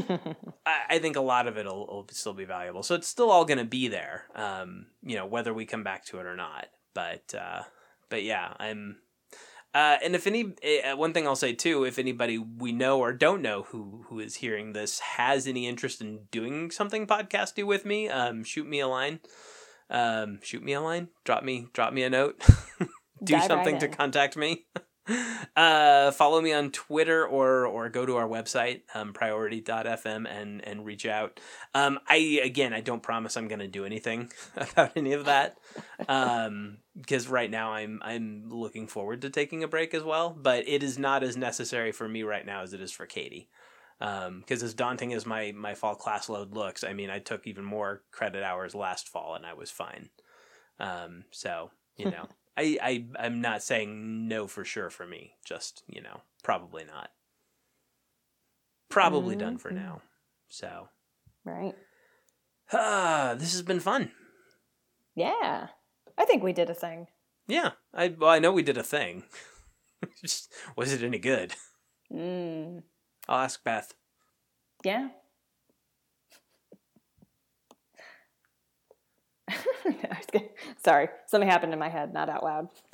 [0.67, 2.83] I, I, think a lot of it will, still be valuable.
[2.83, 6.05] So it's still all going to be there, um, you know, whether we come back
[6.07, 6.67] to it or not.
[6.93, 7.63] But uh,
[8.11, 8.99] but yeah, I'm
[9.75, 10.55] uh, and if any,
[10.85, 14.21] uh, one thing I'll say too, if anybody we know or don't know who who
[14.21, 18.81] is hearing this has any interest in doing something podcasty with me, um, shoot me
[18.81, 19.21] a line.
[19.89, 21.09] Um, shoot me a line.
[21.25, 22.43] Drop me drop me a note.
[23.25, 24.67] Do Dive something right to contact me.
[25.57, 30.85] uh, follow me on Twitter or or go to our website, um, priority.fm and and
[30.85, 31.41] reach out.
[31.75, 35.59] Um, I again I don't promise I'm gonna do anything about any of that.
[36.09, 40.69] Um, because right now I'm I'm looking forward to taking a break as well, but
[40.69, 43.49] it is not as necessary for me right now as it is for Katie.
[43.99, 47.47] because um, as daunting as my my fall class load looks, I mean I took
[47.49, 50.11] even more credit hours last fall and I was fine.
[50.79, 52.29] Um, so you know.
[52.57, 55.35] I, I I'm not saying no for sure for me.
[55.45, 57.11] Just you know, probably not.
[58.89, 59.45] Probably mm-hmm.
[59.45, 59.85] done for mm-hmm.
[59.85, 60.03] now.
[60.49, 60.89] So.
[61.45, 61.75] Right.
[62.73, 64.11] Ah, this has been fun.
[65.15, 65.69] Yeah,
[66.17, 67.07] I think we did a thing.
[67.47, 69.25] Yeah, I well, I know we did a thing.
[70.21, 71.55] Just, was it any good?
[72.13, 72.83] Mm.
[73.29, 73.95] I'll ask Beth.
[74.85, 75.09] Yeah,
[80.85, 82.69] Sorry, something happened in my head, not out loud.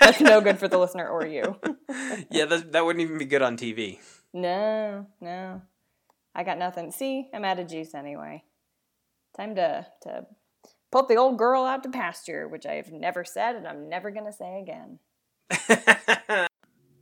[0.00, 1.56] That's no good for the listener or you.
[2.30, 3.98] yeah, that, that wouldn't even be good on TV.
[4.32, 5.62] No, no.
[6.34, 6.92] I got nothing.
[6.92, 8.44] See, I'm out of juice anyway.
[9.36, 10.26] Time to, to
[10.90, 14.26] put the old girl out to pasture, which I've never said and I'm never going
[14.26, 14.98] to say again.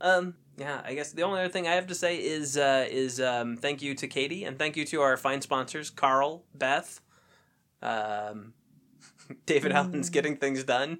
[0.01, 3.21] um, yeah, I guess the only other thing I have to say is uh, is
[3.21, 6.99] um, thank you to Katie and thank you to our fine sponsors, Carl, Beth,
[7.81, 8.53] um,
[9.45, 10.99] David Allen's Getting Things Done.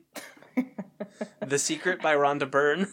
[1.45, 2.87] the Secret by Rhonda Byrne.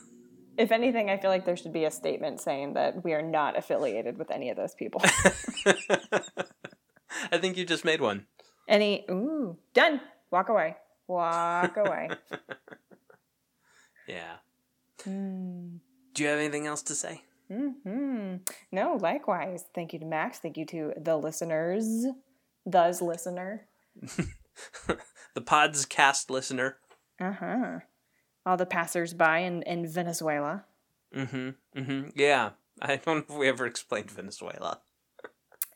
[0.57, 3.59] If anything, I feel like there should be a statement saying that we are not
[3.59, 5.01] affiliated with any of those people.
[7.33, 8.27] I think you just made one.
[8.69, 10.01] Any ooh, done.
[10.31, 10.77] Walk away.
[11.09, 12.11] Walk away.
[14.07, 14.37] yeah.
[15.01, 15.81] Mm.
[16.15, 17.23] Do you have anything else to say?
[17.49, 18.37] hmm
[18.73, 19.65] No, likewise.
[19.75, 20.39] Thank you to Max.
[20.39, 22.07] Thank you to the listeners.
[22.65, 23.67] Thus listener.
[25.35, 26.77] The pod's cast listener.
[27.21, 27.79] Uh huh.
[28.47, 30.65] All the passersby in, in Venezuela.
[31.15, 31.79] Mm hmm.
[31.81, 32.09] Mm hmm.
[32.15, 32.51] Yeah.
[32.83, 34.81] I don't know if we ever explained Venezuela.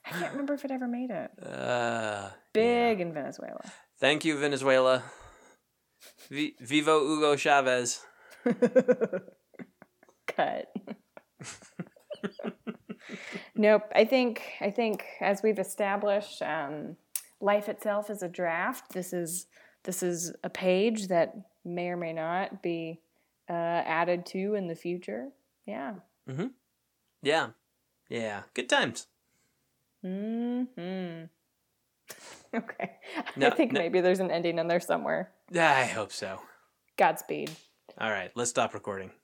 [0.05, 1.31] I can't remember if it ever made it.
[1.43, 3.07] Uh, Big yeah.
[3.07, 3.61] in Venezuela.
[4.01, 5.03] Thank you, Venezuela.
[6.31, 8.01] V- Vivo Hugo Chavez.
[10.27, 10.67] Cut.
[13.57, 13.83] nope.
[13.95, 16.97] I think I think as we've established, um,
[17.41, 18.93] life itself is a draft.
[18.93, 19.47] This is
[19.85, 21.35] this is a page that
[21.65, 23.01] may or may not be
[23.49, 25.29] uh, added to in the future.
[25.67, 25.95] Yeah.
[26.29, 26.49] Mm-hmm.
[27.23, 27.49] Yeah.
[28.09, 28.43] Yeah.
[28.55, 29.07] Good times.
[30.03, 30.65] Hmm.
[32.55, 32.93] Okay.
[33.37, 33.81] No, I think no.
[33.81, 35.31] maybe there's an ending in there somewhere.
[35.51, 36.41] Yeah, I hope so.
[36.97, 37.51] Godspeed.
[38.01, 38.31] All right.
[38.35, 39.11] Let's stop recording.